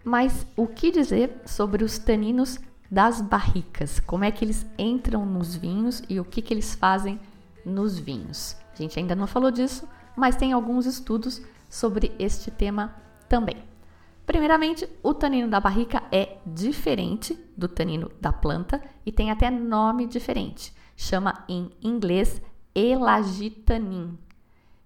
Mas 0.05 0.47
o 0.55 0.67
que 0.67 0.91
dizer 0.91 1.41
sobre 1.47 1.83
os 1.83 1.99
taninos 1.99 2.61
das 2.91 3.21
barricas, 3.21 3.99
como 3.99 4.25
é 4.25 4.31
que 4.31 4.45
eles 4.45 4.67
entram 4.79 5.25
nos 5.25 5.57
vinhos 5.57 6.03
e 6.09 6.21
o 6.21 6.25
que, 6.25 6.43
que 6.43 6.53
eles 6.53 6.75
fazem 6.75 7.19
nos 7.65 7.99
vinhos. 7.99 8.57
A 8.73 8.77
gente 8.77 8.99
ainda 8.99 9.17
não 9.17 9.27
falou 9.27 9.51
disso, 9.51 9.89
mas 10.15 10.37
tem 10.37 10.53
alguns 10.53 10.87
estudos 10.87 11.41
sobre 11.69 12.13
este 12.19 12.51
tema 12.51 12.95
também. 13.29 13.57
Primeiramente, 14.27 14.89
o 15.03 15.13
tanino 15.13 15.49
da 15.49 15.61
barrica 15.61 16.03
é 16.11 16.39
diferente 16.47 17.39
do 17.57 17.69
tanino 17.69 18.11
da 18.21 18.33
planta 18.33 18.83
e 19.05 19.13
tem 19.13 19.31
até 19.31 19.51
nome 19.51 20.07
diferente. 20.07 20.73
Chama 20.97 21.45
em 21.49 21.71
inglês 21.83 22.41
elagitanin. 22.75 24.19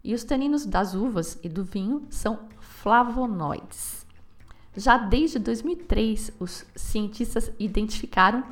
E 0.02 0.14
os 0.14 0.24
taninos 0.24 0.64
das 0.64 0.94
uvas 0.94 1.38
e 1.42 1.48
do 1.48 1.64
vinho 1.64 2.07
são 2.11 2.40
flavonoides. 2.59 4.07
Já 4.78 4.96
desde 4.96 5.38
2003, 5.40 6.30
os 6.38 6.64
cientistas 6.76 7.50
identificaram 7.58 8.44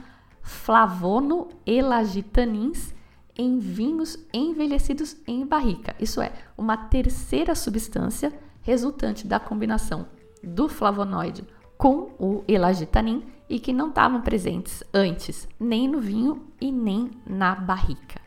flavonoelagitanins 0.42 2.92
em 3.38 3.60
vinhos 3.60 4.18
envelhecidos 4.34 5.16
em 5.24 5.46
barrica. 5.46 5.94
Isso 6.00 6.20
é, 6.20 6.32
uma 6.58 6.76
terceira 6.76 7.54
substância 7.54 8.32
resultante 8.62 9.24
da 9.24 9.38
combinação 9.38 10.08
do 10.42 10.68
flavonoide 10.68 11.44
com 11.78 12.10
o 12.18 12.42
elagitanin 12.48 13.22
e 13.48 13.60
que 13.60 13.72
não 13.72 13.90
estavam 13.90 14.20
presentes 14.20 14.82
antes 14.92 15.48
nem 15.60 15.86
no 15.86 16.00
vinho 16.00 16.48
e 16.60 16.72
nem 16.72 17.12
na 17.24 17.54
barrica. 17.54 18.20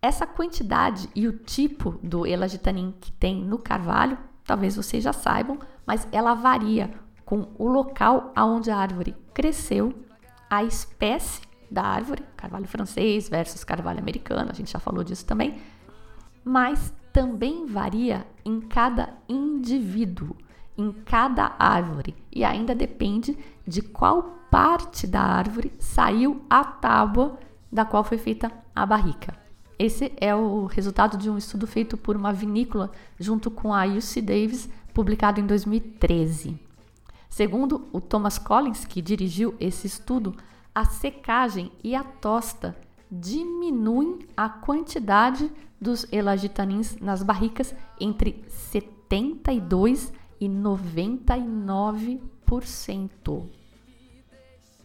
Essa 0.00 0.28
quantidade 0.28 1.08
e 1.12 1.26
o 1.26 1.32
tipo 1.32 1.98
do 2.00 2.24
elagitanin 2.24 2.94
que 3.00 3.10
tem 3.10 3.42
no 3.42 3.58
carvalho, 3.58 4.16
talvez 4.44 4.76
vocês 4.76 5.02
já 5.02 5.12
saibam, 5.12 5.58
mas 5.86 6.06
ela 6.12 6.34
varia 6.34 6.90
com 7.24 7.48
o 7.58 7.66
local 7.66 8.32
aonde 8.34 8.70
a 8.70 8.76
árvore 8.76 9.16
cresceu, 9.32 9.94
a 10.50 10.62
espécie 10.62 11.40
da 11.70 11.82
árvore, 11.82 12.22
carvalho 12.36 12.66
francês 12.66 13.28
versus 13.28 13.64
carvalho 13.64 13.98
americano, 13.98 14.50
a 14.50 14.54
gente 14.54 14.70
já 14.70 14.78
falou 14.78 15.02
disso 15.02 15.24
também, 15.24 15.58
mas 16.44 16.92
também 17.12 17.66
varia 17.66 18.26
em 18.44 18.60
cada 18.60 19.10
indivíduo, 19.28 20.36
em 20.76 20.92
cada 20.92 21.54
árvore 21.58 22.14
e 22.30 22.44
ainda 22.44 22.74
depende 22.74 23.38
de 23.66 23.82
qual 23.82 24.38
parte 24.50 25.06
da 25.06 25.20
árvore 25.20 25.72
saiu 25.78 26.44
a 26.50 26.64
tábua 26.64 27.38
da 27.70 27.84
qual 27.84 28.04
foi 28.04 28.18
feita 28.18 28.52
a 28.74 28.84
barrica. 28.84 29.34
Esse 29.78 30.12
é 30.20 30.34
o 30.34 30.66
resultado 30.66 31.16
de 31.16 31.28
um 31.30 31.38
estudo 31.38 31.66
feito 31.66 31.96
por 31.96 32.14
uma 32.16 32.32
vinícola 32.32 32.90
junto 33.18 33.50
com 33.50 33.72
a 33.72 33.84
UC 33.84 34.20
Davis, 34.20 34.68
publicado 34.92 35.40
em 35.40 35.46
2013. 35.46 36.58
Segundo 37.28 37.88
o 37.92 38.00
Thomas 38.00 38.38
Collins, 38.38 38.84
que 38.84 39.00
dirigiu 39.00 39.54
esse 39.58 39.86
estudo, 39.86 40.36
a 40.74 40.84
secagem 40.84 41.72
e 41.82 41.94
a 41.94 42.04
tosta 42.04 42.76
diminuem 43.10 44.20
a 44.36 44.48
quantidade 44.48 45.50
dos 45.80 46.06
elagitanins 46.12 46.96
nas 46.98 47.22
barricas 47.22 47.74
entre 48.00 48.44
72 48.48 50.12
e 50.40 50.48
99%. 50.48 53.48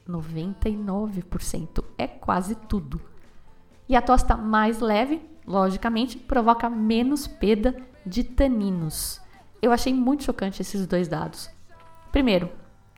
99% 0.07 1.83
é 1.97 2.07
quase 2.07 2.55
tudo. 2.55 3.01
E 3.87 3.95
a 3.95 4.01
tosta 4.01 4.35
mais 4.35 4.79
leve, 4.79 5.21
logicamente, 5.45 6.17
provoca 6.17 6.69
menos 6.69 7.27
perda 7.27 7.75
de 8.05 8.23
taninos. 8.23 9.21
Eu 9.61 9.71
achei 9.71 9.93
muito 9.93 10.23
chocante 10.23 10.61
esses 10.61 10.85
dois 10.85 11.07
dados. 11.07 11.49
Primeiro, 12.11 12.49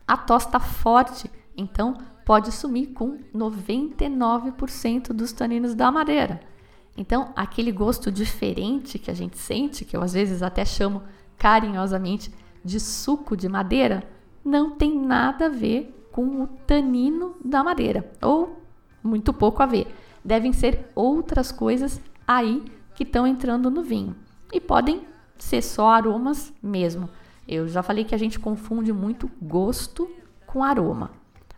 a 0.08 0.18
tosta 0.18 0.60
forte, 0.60 1.30
então, 1.56 1.98
pode 2.26 2.52
sumir 2.52 2.88
com 2.94 3.18
99% 3.34 5.14
dos 5.14 5.32
taninos 5.32 5.74
da 5.74 5.92
madeira. 5.92 6.40
Então, 6.98 7.32
aquele 7.36 7.72
gosto 7.72 8.12
diferente 8.12 9.00
que 9.00 9.10
a 9.10 9.14
gente 9.14 9.38
sente, 9.38 9.86
que 9.86 9.96
eu 9.96 10.02
às 10.02 10.14
vezes 10.14 10.44
até 10.44 10.66
chamo 10.66 11.02
carinhosamente 11.38 12.34
de 12.64 12.80
suco 12.80 13.38
de 13.38 13.48
madeira, 13.48 14.04
não 14.44 14.72
tem 14.72 15.00
nada 15.00 15.46
a 15.46 15.50
ver 15.50 16.08
com 16.12 16.44
o 16.44 16.48
tanino 16.48 17.36
da 17.44 17.64
madeira, 17.64 18.12
ou 18.22 18.62
muito 19.02 19.32
pouco 19.32 19.64
a 19.64 19.66
ver. 19.66 19.88
Devem 20.24 20.52
ser 20.52 20.92
outras 20.94 21.52
coisas 21.52 22.02
aí 22.28 22.64
que 22.94 23.04
estão 23.04 23.26
entrando 23.26 23.72
no 23.72 23.82
vinho. 23.82 24.16
E 24.52 24.60
podem 24.60 25.08
ser 25.40 25.62
só 25.62 25.90
aromas 25.90 26.54
mesmo. 26.62 27.10
Eu 27.48 27.68
já 27.68 27.82
falei 27.82 28.04
que 28.04 28.14
a 28.14 28.18
gente 28.18 28.40
confunde 28.40 28.94
muito 28.94 29.30
gosto 29.42 30.10
com 30.46 30.64
aroma 30.64 31.12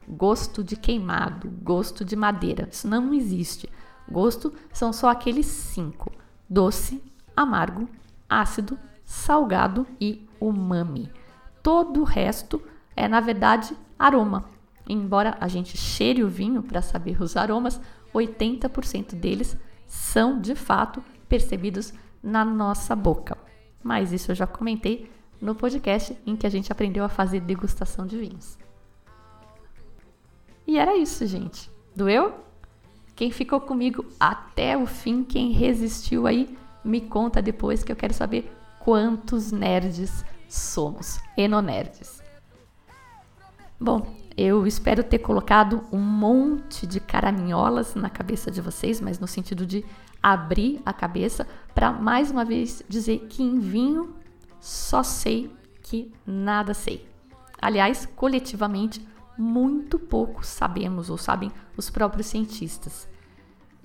gosto 0.08 0.64
de 0.64 0.76
queimado, 0.76 1.50
gosto 1.64 2.04
de 2.04 2.16
madeira. 2.16 2.68
Isso 2.70 2.88
não 2.88 3.14
existe. 3.14 3.70
Gosto 4.10 4.54
são 4.74 4.92
só 4.92 5.10
aqueles 5.10 5.46
cinco: 5.46 6.12
doce, 6.50 7.02
amargo, 7.36 7.88
ácido, 8.30 8.78
salgado 9.06 9.88
e 10.00 10.28
umami. 10.40 11.12
Todo 11.64 12.02
o 12.02 12.04
resto 12.06 12.62
é, 12.96 13.08
na 13.08 13.20
verdade, 13.20 13.76
aroma. 13.98 14.46
Embora 14.88 15.38
a 15.40 15.48
gente 15.48 15.78
cheire 15.78 16.24
o 16.24 16.28
vinho 16.28 16.62
para 16.62 16.82
saber 16.82 17.22
os 17.22 17.38
aromas, 17.38 17.80
80% 18.14 19.16
deles 19.16 19.56
são 19.88 20.42
de 20.42 20.56
fato 20.56 21.04
percebidos 21.30 21.94
na 22.22 22.44
nossa 22.44 22.96
boca. 22.96 23.38
Mas 23.84 24.12
isso 24.12 24.32
eu 24.32 24.36
já 24.36 24.46
comentei 24.46 25.12
no 25.42 25.56
podcast 25.56 26.16
em 26.26 26.36
que 26.36 26.46
a 26.46 26.50
gente 26.50 26.72
aprendeu 26.72 27.04
a 27.04 27.10
fazer 27.10 27.40
degustação 27.40 28.06
de 28.06 28.18
vinhos. 28.18 28.58
E 30.68 30.78
era 30.78 30.96
isso, 30.96 31.26
gente. 31.26 31.70
Doeu? 31.96 32.34
Quem 33.16 33.32
ficou 33.32 33.60
comigo 33.60 34.06
até 34.20 34.78
o 34.78 34.86
fim, 34.86 35.24
quem 35.24 35.52
resistiu 35.52 36.28
aí, 36.28 36.58
me 36.84 37.02
conta 37.02 37.42
depois 37.42 37.84
que 37.84 37.92
eu 37.92 37.96
quero 37.96 38.14
saber 38.14 38.52
quantos 38.80 39.52
nerds 39.52 40.24
somos, 40.50 41.20
enonerds. 41.38 42.22
Bom, 43.80 44.16
eu 44.38 44.66
espero 44.66 45.04
ter 45.04 45.20
colocado 45.20 45.84
um 45.92 46.00
monte 46.00 46.88
de 46.88 47.00
caraminholas 47.00 47.96
na 47.96 48.10
cabeça 48.10 48.50
de 48.50 48.62
vocês, 48.62 49.02
mas 49.02 49.20
no 49.20 49.28
sentido 49.28 49.66
de 49.66 49.84
abrir 50.22 50.82
a 50.86 50.94
cabeça 50.94 51.48
para 51.74 51.92
mais 51.92 52.30
uma 52.30 52.46
vez 52.46 52.84
dizer 52.88 53.28
que 53.30 53.42
em 53.42 53.60
vinho 53.60 54.16
só 54.60 55.02
sei 55.02 55.52
que 55.82 56.14
nada 56.26 56.74
sei. 56.74 57.08
Aliás, 57.62 58.06
coletivamente, 58.06 59.06
muito 59.38 59.98
pouco 59.98 60.46
sabemos 60.46 61.10
ou 61.10 61.18
sabem 61.18 61.52
os 61.76 61.90
próprios 61.90 62.28
cientistas. 62.28 63.08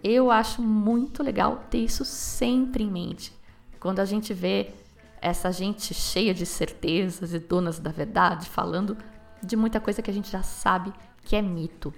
Eu 0.03 0.31
acho 0.31 0.63
muito 0.63 1.23
legal 1.23 1.65
ter 1.71 1.79
isso 1.79 2.05
sempre 2.05 2.85
em 2.85 2.91
mente. 2.91 3.33
Quando 3.81 4.01
a 4.01 4.05
gente 4.05 4.35
vê 4.35 4.75
essa 5.21 5.51
gente 5.51 5.95
cheia 5.95 6.35
de 6.35 6.45
certezas 6.45 7.33
e 7.33 7.39
donas 7.39 7.79
da 7.79 7.91
verdade 7.91 8.49
falando 8.49 8.97
de 9.43 9.57
muita 9.57 9.81
coisa 9.81 10.03
que 10.03 10.11
a 10.11 10.15
gente 10.15 10.31
já 10.31 10.43
sabe 10.43 10.93
que 11.23 11.35
é 11.35 11.43
mito. 11.43 11.93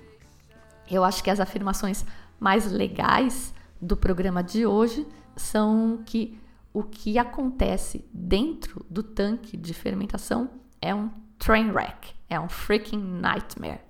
Eu 0.91 1.05
acho 1.05 1.23
que 1.23 1.31
as 1.31 1.41
afirmações 1.41 2.05
mais 2.41 2.71
legais 2.71 3.53
do 3.81 3.97
programa 3.97 4.43
de 4.43 4.67
hoje 4.67 5.07
são 5.37 6.03
que 6.05 6.39
o 6.73 6.83
que 6.83 7.19
acontece 7.19 8.05
dentro 8.13 8.85
do 8.91 9.03
tanque 9.03 9.57
de 9.57 9.73
fermentação 9.73 10.51
é 10.81 10.95
um 10.95 11.11
train 11.39 11.71
wreck. 11.71 12.15
É 12.29 12.39
um 12.39 12.49
freaking 12.49 13.01
nightmare. 13.01 13.81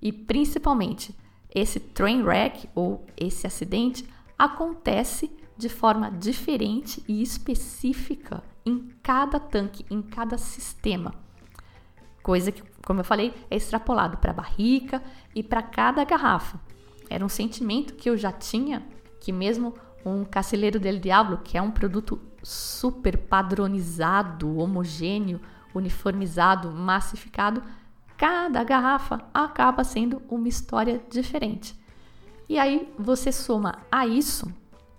E 0.00 0.12
principalmente, 0.12 1.14
esse 1.54 1.78
train 1.78 2.22
wreck 2.22 2.68
ou 2.74 3.04
esse 3.16 3.46
acidente 3.46 4.08
acontece 4.38 5.30
de 5.56 5.68
forma 5.68 6.10
diferente 6.10 7.04
e 7.06 7.22
específica 7.22 8.42
em 8.64 8.88
cada 9.02 9.38
tanque, 9.38 9.84
em 9.90 10.00
cada 10.00 10.38
sistema. 10.38 11.14
Coisa 12.22 12.50
que, 12.50 12.62
como 12.84 13.00
eu 13.00 13.04
falei, 13.04 13.34
é 13.50 13.56
extrapolado 13.56 14.16
para 14.16 14.30
a 14.30 14.34
barrica 14.34 15.02
e 15.34 15.42
para 15.42 15.62
cada 15.62 16.04
garrafa. 16.04 16.58
Era 17.10 17.24
um 17.24 17.28
sentimento 17.28 17.94
que 17.94 18.08
eu 18.08 18.16
já 18.16 18.32
tinha 18.32 18.86
que 19.20 19.32
mesmo 19.32 19.74
um 20.04 20.24
Caceleiro 20.24 20.80
del 20.80 20.98
Diablo, 20.98 21.38
que 21.44 21.58
é 21.58 21.62
um 21.62 21.70
produto 21.70 22.20
super 22.42 23.16
padronizado, 23.18 24.56
homogêneo, 24.56 25.40
uniformizado, 25.74 26.70
massificado, 26.70 27.62
cada 28.16 28.64
garrafa 28.64 29.20
acaba 29.32 29.84
sendo 29.84 30.22
uma 30.28 30.48
história 30.48 31.00
diferente. 31.10 31.78
E 32.48 32.58
aí 32.58 32.92
você 32.98 33.30
soma 33.30 33.78
a 33.92 34.06
isso 34.06 34.52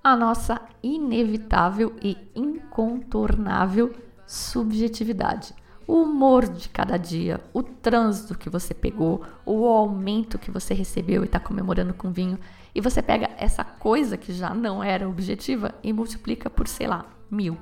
a 0.04 0.16
nossa 0.16 0.62
inevitável 0.82 1.94
e 2.02 2.18
incontornável 2.34 3.94
subjetividade. 4.26 5.54
O 5.86 6.04
humor 6.04 6.48
de 6.48 6.70
cada 6.70 6.96
dia, 6.98 7.42
o 7.54 7.62
trânsito 7.62 8.38
que 8.38 8.50
você 8.50 8.74
pegou, 8.74 9.24
o 9.46 9.68
aumento 9.68 10.40
que 10.40 10.50
você 10.50 10.74
recebeu 10.74 11.24
e 11.24 11.26
está 11.26 11.40
comemorando 11.40 11.94
com 11.94 12.12
vinho, 12.12 12.40
e 12.74 12.82
você 12.82 13.02
pega 13.02 13.30
essa 13.38 13.64
coisa 13.64 14.18
que 14.18 14.34
já 14.34 14.54
não 14.54 14.84
era 14.84 15.08
objetiva 15.08 15.74
e 15.84 15.92
multiplica 15.92 16.50
por, 16.50 16.68
sei 16.68 16.88
lá, 16.88 17.06
mil. 17.30 17.58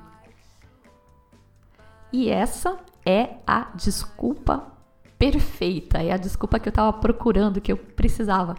E 2.12 2.28
essa 2.28 2.78
é 3.04 3.36
a 3.46 3.70
desculpa 3.74 4.72
perfeita. 5.18 5.98
É 5.98 6.12
a 6.12 6.16
desculpa 6.16 6.58
que 6.58 6.68
eu 6.68 6.72
tava 6.72 6.92
procurando, 6.92 7.60
que 7.60 7.72
eu 7.72 7.76
precisava 7.76 8.56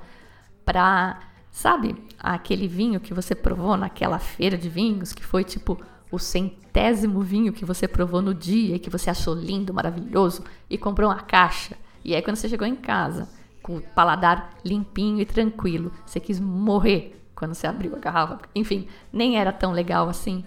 pra, 0.64 1.20
sabe, 1.50 1.96
aquele 2.20 2.68
vinho 2.68 3.00
que 3.00 3.14
você 3.14 3.34
provou 3.34 3.76
naquela 3.76 4.20
feira 4.20 4.58
de 4.58 4.70
vinhos, 4.70 5.12
que 5.12 5.24
foi 5.24 5.44
tipo 5.44 5.80
o 6.12 6.20
centésimo 6.20 7.22
vinho 7.22 7.54
que 7.54 7.66
você 7.66 7.88
provou 7.88 8.22
no 8.22 8.34
dia 8.34 8.76
e 8.76 8.80
que 8.80 8.90
você 8.90 9.10
achou 9.10 9.34
lindo, 9.34 9.74
maravilhoso 9.74 10.44
e 10.70 10.78
comprou 10.78 11.10
uma 11.10 11.22
caixa. 11.22 11.76
E 12.04 12.14
aí 12.14 12.22
quando 12.22 12.36
você 12.36 12.50
chegou 12.50 12.68
em 12.68 12.76
casa, 12.76 13.30
com 13.72 13.78
o 13.78 13.82
paladar 13.82 14.58
limpinho 14.66 15.22
e 15.22 15.26
tranquilo, 15.26 15.92
você 16.06 16.20
quis 16.20 16.40
morrer 16.40 17.18
quando 17.34 17.54
você 17.54 17.66
abriu 17.66 17.96
a 17.96 18.00
garrafa. 18.00 18.40
Enfim, 18.54 18.88
nem 19.12 19.38
era 19.38 19.54
tão 19.54 19.72
legal 19.72 20.10
assim. 20.10 20.44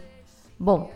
Bom, 0.59 0.93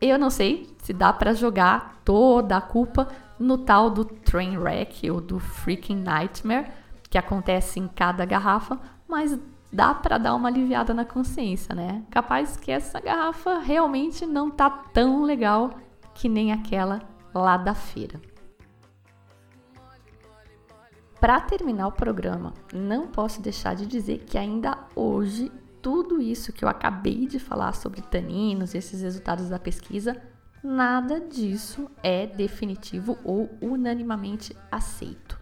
eu 0.00 0.18
não 0.18 0.28
sei 0.28 0.68
se 0.78 0.92
dá 0.92 1.12
para 1.12 1.32
jogar 1.32 2.00
toda 2.04 2.56
a 2.56 2.60
culpa 2.60 3.08
no 3.38 3.58
tal 3.58 3.90
do 3.90 4.04
train 4.04 4.58
wreck 4.58 5.10
ou 5.10 5.20
do 5.20 5.38
freaking 5.38 5.96
nightmare 6.02 6.70
que 7.08 7.16
acontece 7.16 7.80
em 7.80 7.88
cada 7.88 8.24
garrafa, 8.24 8.78
mas 9.08 9.38
dá 9.72 9.94
para 9.94 10.18
dar 10.18 10.34
uma 10.34 10.48
aliviada 10.48 10.92
na 10.92 11.04
consciência, 11.04 11.74
né? 11.74 12.02
Capaz 12.10 12.56
que 12.56 12.70
essa 12.70 13.00
garrafa 13.00 13.58
realmente 13.58 14.26
não 14.26 14.50
tá 14.50 14.68
tão 14.68 15.22
legal 15.22 15.70
que 16.14 16.28
nem 16.28 16.52
aquela 16.52 17.00
lá 17.34 17.56
da 17.56 17.74
feira. 17.74 18.20
Para 21.20 21.38
terminar 21.38 21.86
o 21.86 21.92
programa, 21.92 22.54
não 22.72 23.06
posso 23.06 23.42
deixar 23.42 23.76
de 23.76 23.86
dizer 23.86 24.20
que 24.20 24.38
ainda 24.38 24.78
hoje 24.96 25.52
tudo 25.82 26.20
isso 26.20 26.50
que 26.50 26.64
eu 26.64 26.68
acabei 26.68 27.26
de 27.26 27.38
falar 27.38 27.74
sobre 27.74 28.00
taninos, 28.00 28.74
esses 28.74 29.02
resultados 29.02 29.50
da 29.50 29.58
pesquisa, 29.58 30.16
nada 30.64 31.20
disso 31.20 31.90
é 32.02 32.26
definitivo 32.26 33.18
ou 33.22 33.50
unanimamente 33.60 34.56
aceito. 34.72 35.38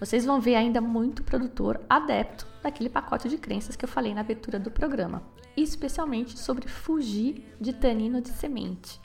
Vocês 0.00 0.24
vão 0.24 0.40
ver 0.40 0.54
ainda 0.54 0.80
muito 0.80 1.22
produtor 1.22 1.78
adepto 1.90 2.46
daquele 2.62 2.88
pacote 2.88 3.28
de 3.28 3.36
crenças 3.36 3.76
que 3.76 3.84
eu 3.84 3.88
falei 3.88 4.14
na 4.14 4.22
abertura 4.22 4.58
do 4.58 4.70
programa, 4.70 5.22
especialmente 5.54 6.38
sobre 6.38 6.68
fugir 6.68 7.54
de 7.60 7.74
tanino 7.74 8.22
de 8.22 8.30
semente. 8.30 8.98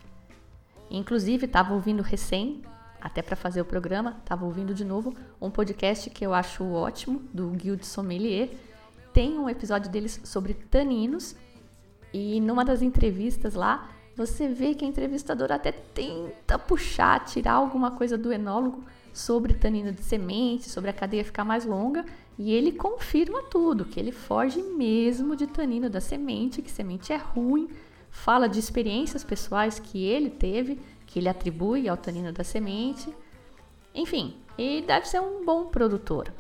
Inclusive, 0.89 1.47
estava 1.47 1.73
ouvindo 1.73 2.01
recém 2.01 2.61
até 3.01 3.21
para 3.21 3.35
fazer 3.35 3.59
o 3.59 3.65
programa, 3.65 4.17
estava 4.19 4.45
ouvindo 4.45 4.73
de 4.73 4.85
novo 4.85 5.13
um 5.41 5.49
podcast 5.49 6.09
que 6.09 6.25
eu 6.25 6.33
acho 6.33 6.63
ótimo, 6.63 7.21
do 7.33 7.49
Guild 7.49 7.85
Sommelier. 7.85 8.49
Tem 9.11 9.37
um 9.37 9.49
episódio 9.49 9.91
deles 9.91 10.21
sobre 10.23 10.53
taninos 10.53 11.35
e 12.13 12.39
numa 12.39 12.63
das 12.63 12.81
entrevistas 12.81 13.55
lá, 13.55 13.89
você 14.15 14.47
vê 14.47 14.75
que 14.75 14.85
a 14.85 14.87
entrevistadora 14.87 15.55
até 15.55 15.71
tenta 15.71 16.59
puxar, 16.59 17.23
tirar 17.25 17.53
alguma 17.53 17.91
coisa 17.91 18.17
do 18.17 18.31
enólogo 18.31 18.83
sobre 19.13 19.53
tanino 19.53 19.91
de 19.91 20.01
semente, 20.01 20.69
sobre 20.69 20.89
a 20.89 20.93
cadeia 20.93 21.23
ficar 21.23 21.43
mais 21.43 21.65
longa, 21.65 22.05
e 22.37 22.53
ele 22.53 22.71
confirma 22.71 23.43
tudo, 23.43 23.85
que 23.85 23.99
ele 23.99 24.11
foge 24.11 24.61
mesmo 24.61 25.35
de 25.35 25.47
tanino 25.47 25.89
da 25.89 25.99
semente, 25.99 26.61
que 26.61 26.71
semente 26.71 27.11
é 27.11 27.17
ruim, 27.17 27.69
fala 28.09 28.47
de 28.47 28.59
experiências 28.59 29.23
pessoais 29.23 29.79
que 29.79 30.03
ele 30.03 30.29
teve 30.29 30.79
que 31.11 31.19
ele 31.19 31.29
atribui 31.29 31.89
ao 31.89 31.97
tanino 31.97 32.31
da 32.31 32.43
semente. 32.43 33.13
Enfim, 33.93 34.37
e 34.57 34.81
deve 34.81 35.07
ser 35.07 35.19
um 35.19 35.45
bom 35.45 35.65
produtor. 35.65 36.33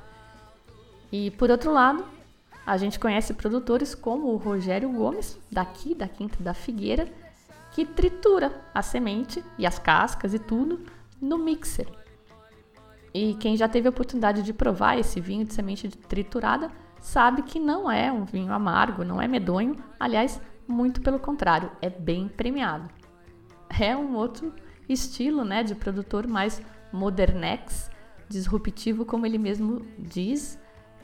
E 1.11 1.29
por 1.31 1.51
outro 1.51 1.73
lado, 1.73 2.05
a 2.65 2.77
gente 2.77 2.97
conhece 2.97 3.33
produtores 3.33 3.93
como 3.93 4.27
o 4.27 4.37
Rogério 4.37 4.89
Gomes, 4.89 5.37
daqui 5.51 5.93
da 5.93 6.07
Quinta 6.07 6.41
da 6.41 6.53
Figueira, 6.53 7.05
que 7.73 7.85
tritura 7.85 8.61
a 8.73 8.81
semente 8.81 9.43
e 9.57 9.65
as 9.65 9.77
cascas 9.77 10.33
e 10.33 10.39
tudo 10.39 10.79
no 11.21 11.37
mixer. 11.37 11.87
E 13.13 13.33
quem 13.35 13.57
já 13.57 13.67
teve 13.67 13.87
a 13.87 13.91
oportunidade 13.91 14.41
de 14.41 14.53
provar 14.53 14.97
esse 14.97 15.19
vinho 15.19 15.43
de 15.43 15.53
semente 15.53 15.89
triturada 15.89 16.71
sabe 17.01 17.41
que 17.41 17.59
não 17.59 17.91
é 17.91 18.09
um 18.09 18.23
vinho 18.23 18.53
amargo, 18.53 19.03
não 19.03 19.21
é 19.21 19.27
medonho, 19.27 19.75
aliás, 19.99 20.39
muito 20.65 21.01
pelo 21.01 21.19
contrário, 21.19 21.69
é 21.81 21.89
bem 21.89 22.29
premiado 22.29 23.00
é 23.79 23.95
um 23.95 24.15
outro 24.15 24.53
estilo 24.87 25.43
né, 25.43 25.63
de 25.63 25.75
produtor 25.75 26.27
mais 26.27 26.61
modernex, 26.91 27.89
disruptivo, 28.27 29.05
como 29.05 29.25
ele 29.25 29.37
mesmo 29.37 29.85
diz. 29.97 30.59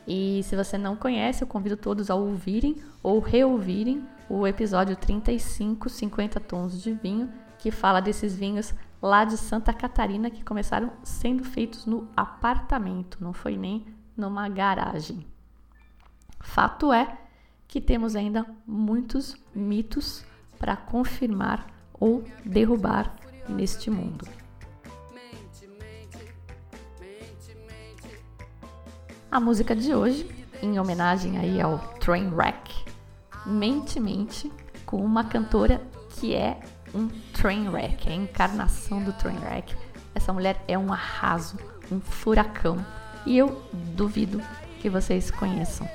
E 0.08 0.42
se 0.44 0.56
você 0.56 0.78
não 0.78 0.96
conhece, 0.96 1.44
eu 1.44 1.48
convido 1.48 1.76
todos 1.76 2.10
a 2.10 2.16
ouvirem 2.16 2.78
ou 3.04 3.20
reouvirem 3.20 4.08
o 4.30 4.46
episódio 4.46 4.96
35, 4.96 5.90
50 5.90 6.40
tons 6.40 6.82
de 6.82 6.94
vinho, 6.94 7.30
que 7.58 7.72
fala 7.72 8.02
desses 8.02 8.36
vinhos 8.36 8.74
lá 9.02 9.24
de 9.24 9.38
Santa 9.38 9.74
Catarina 9.74 10.30
que 10.30 10.44
começaram 10.44 10.92
sendo 11.04 11.44
feitos 11.44 11.86
no 11.86 12.08
apartamento, 12.16 13.18
não 13.22 13.34
foi 13.34 13.58
nem 13.58 13.86
numa 14.16 14.50
garagem. 14.50 15.26
Fato 16.40 16.92
é 16.92 17.18
que 17.68 17.82
temos 17.82 18.16
ainda 18.16 18.46
muitos 18.66 19.36
mitos 19.54 20.26
para 20.58 20.76
confirmar 20.76 21.77
ou 22.00 22.24
derrubar 22.46 23.16
neste 23.48 23.90
mundo. 23.90 24.28
A 29.30 29.40
música 29.40 29.76
de 29.76 29.94
hoje, 29.94 30.30
em 30.62 30.80
homenagem 30.80 31.38
aí 31.38 31.62
ao 31.62 31.80
Trainwreck, 32.00 32.74
Mente 33.46 34.00
Mente, 34.00 34.52
com 34.86 35.04
uma 35.04 35.26
cantora 35.26 35.82
que 36.10 36.34
é 36.34 36.60
um 36.94 37.08
Trainwreck, 37.34 38.08
é 38.08 38.14
a 38.14 38.16
encarnação 38.16 39.04
do 39.04 39.14
Trainwreck. 39.14 39.76
Essa 40.16 40.34
mulher 40.34 40.64
é 40.68 40.78
um 40.78 40.92
arraso, 40.92 41.58
um 41.92 42.00
furacão, 42.00 42.84
e 43.26 43.38
eu 43.38 43.62
duvido 43.74 44.42
que 44.80 44.90
vocês 44.90 45.30
conheçam. 45.30 45.88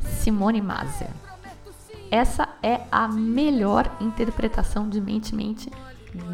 Simone 0.00 0.62
Mazer. 0.62 1.10
Essa 2.10 2.48
é 2.62 2.80
a 2.90 3.06
melhor 3.06 3.90
interpretação 4.00 4.88
de 4.88 5.00
Mente 5.00 5.34
Mente 5.34 5.70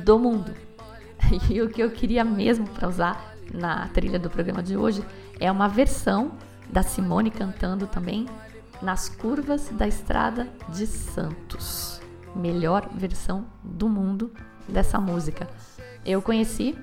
do 0.04 0.18
mundo. 0.18 0.54
E 1.50 1.62
o 1.62 1.70
que 1.70 1.82
eu 1.82 1.90
queria 1.90 2.22
mesmo 2.22 2.68
para 2.68 2.86
usar 2.86 3.34
na 3.52 3.88
trilha 3.88 4.18
do 4.18 4.28
programa 4.28 4.62
de 4.62 4.76
hoje 4.76 5.02
é 5.40 5.50
uma 5.50 5.68
versão 5.68 6.32
da 6.68 6.82
Simone 6.82 7.30
cantando 7.30 7.86
também 7.86 8.26
nas 8.82 9.08
curvas 9.08 9.70
da 9.70 9.88
estrada 9.88 10.46
de 10.68 10.86
Santos. 10.86 12.00
Melhor 12.36 12.90
versão 12.92 13.46
do 13.62 13.88
mundo 13.88 14.32
dessa 14.68 15.00
música. 15.00 15.48
Eu 16.04 16.20
conheci 16.20 16.76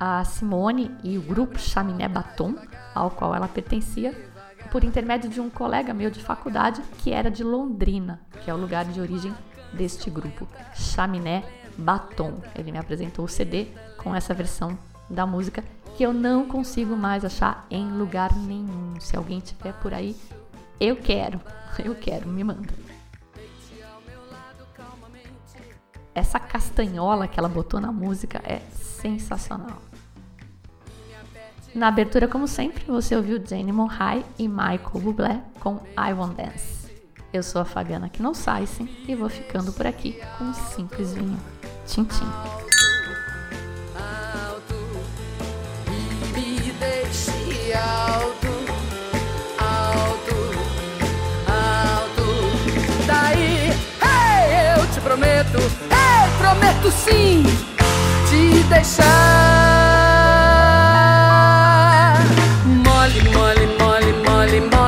a 0.00 0.24
Simone 0.24 0.90
e 1.04 1.16
o 1.16 1.22
grupo 1.22 1.58
Chaminé 1.58 2.08
Batom, 2.08 2.56
ao 2.94 3.10
qual 3.10 3.34
ela 3.34 3.46
pertencia, 3.46 4.12
por 4.74 4.82
intermédio 4.82 5.30
de 5.30 5.40
um 5.40 5.48
colega 5.48 5.94
meu 5.94 6.10
de 6.10 6.20
faculdade 6.20 6.82
que 6.98 7.12
era 7.12 7.30
de 7.30 7.44
Londrina, 7.44 8.20
que 8.42 8.50
é 8.50 8.54
o 8.54 8.56
lugar 8.56 8.84
de 8.84 9.00
origem 9.00 9.32
deste 9.72 10.10
grupo, 10.10 10.48
Chaminé 10.74 11.44
Batom. 11.78 12.42
Ele 12.58 12.72
me 12.72 12.78
apresentou 12.78 13.24
o 13.24 13.28
CD 13.28 13.68
com 13.98 14.12
essa 14.12 14.34
versão 14.34 14.76
da 15.08 15.24
música 15.24 15.62
que 15.96 16.02
eu 16.02 16.12
não 16.12 16.48
consigo 16.48 16.96
mais 16.96 17.24
achar 17.24 17.64
em 17.70 17.88
lugar 17.92 18.36
nenhum. 18.36 18.98
Se 18.98 19.16
alguém 19.16 19.38
tiver 19.38 19.74
por 19.74 19.94
aí, 19.94 20.16
eu 20.80 20.96
quero, 20.96 21.40
eu 21.78 21.94
quero, 21.94 22.28
me 22.28 22.42
manda. 22.42 22.74
Essa 26.12 26.40
castanhola 26.40 27.28
que 27.28 27.38
ela 27.38 27.48
botou 27.48 27.80
na 27.80 27.92
música 27.92 28.42
é 28.44 28.58
sensacional. 28.72 29.80
Na 31.74 31.88
abertura, 31.88 32.28
como 32.28 32.46
sempre, 32.46 32.84
você 32.86 33.16
ouviu 33.16 33.42
Jane 33.44 33.72
Monhai 33.72 34.24
e 34.38 34.46
Michael 34.46 35.00
Bublé 35.00 35.42
com 35.58 35.80
I 35.98 36.12
Won't 36.12 36.36
Dance. 36.36 36.84
Eu 37.32 37.42
sou 37.42 37.60
a 37.60 37.64
Fabiana 37.64 38.08
Knossaisen 38.08 38.88
e 39.08 39.14
vou 39.16 39.28
ficando 39.28 39.72
por 39.72 39.84
aqui 39.84 40.20
com 40.38 40.44
um 40.44 40.54
simples 40.54 41.12
vinho. 41.12 41.36
Tchim, 41.84 42.04
tchim. 42.04 42.24
alto 43.96 44.74
e 45.88 46.32
me 46.32 46.72
deixe 46.78 47.72
alto, 47.72 48.46
alto, 49.58 50.36
alto. 51.48 53.04
Daí, 53.04 53.70
hey, 54.00 54.78
eu 54.78 54.86
te 54.92 55.00
prometo, 55.00 55.58
hey, 55.58 56.30
prometo 56.38 56.92
sim, 56.92 57.42
te 58.30 58.62
deixar. 58.68 59.93
மாலின் 63.14 63.30
மாலின் 63.34 63.74
மாலின் 63.78 64.20
மாலின் 64.24 64.83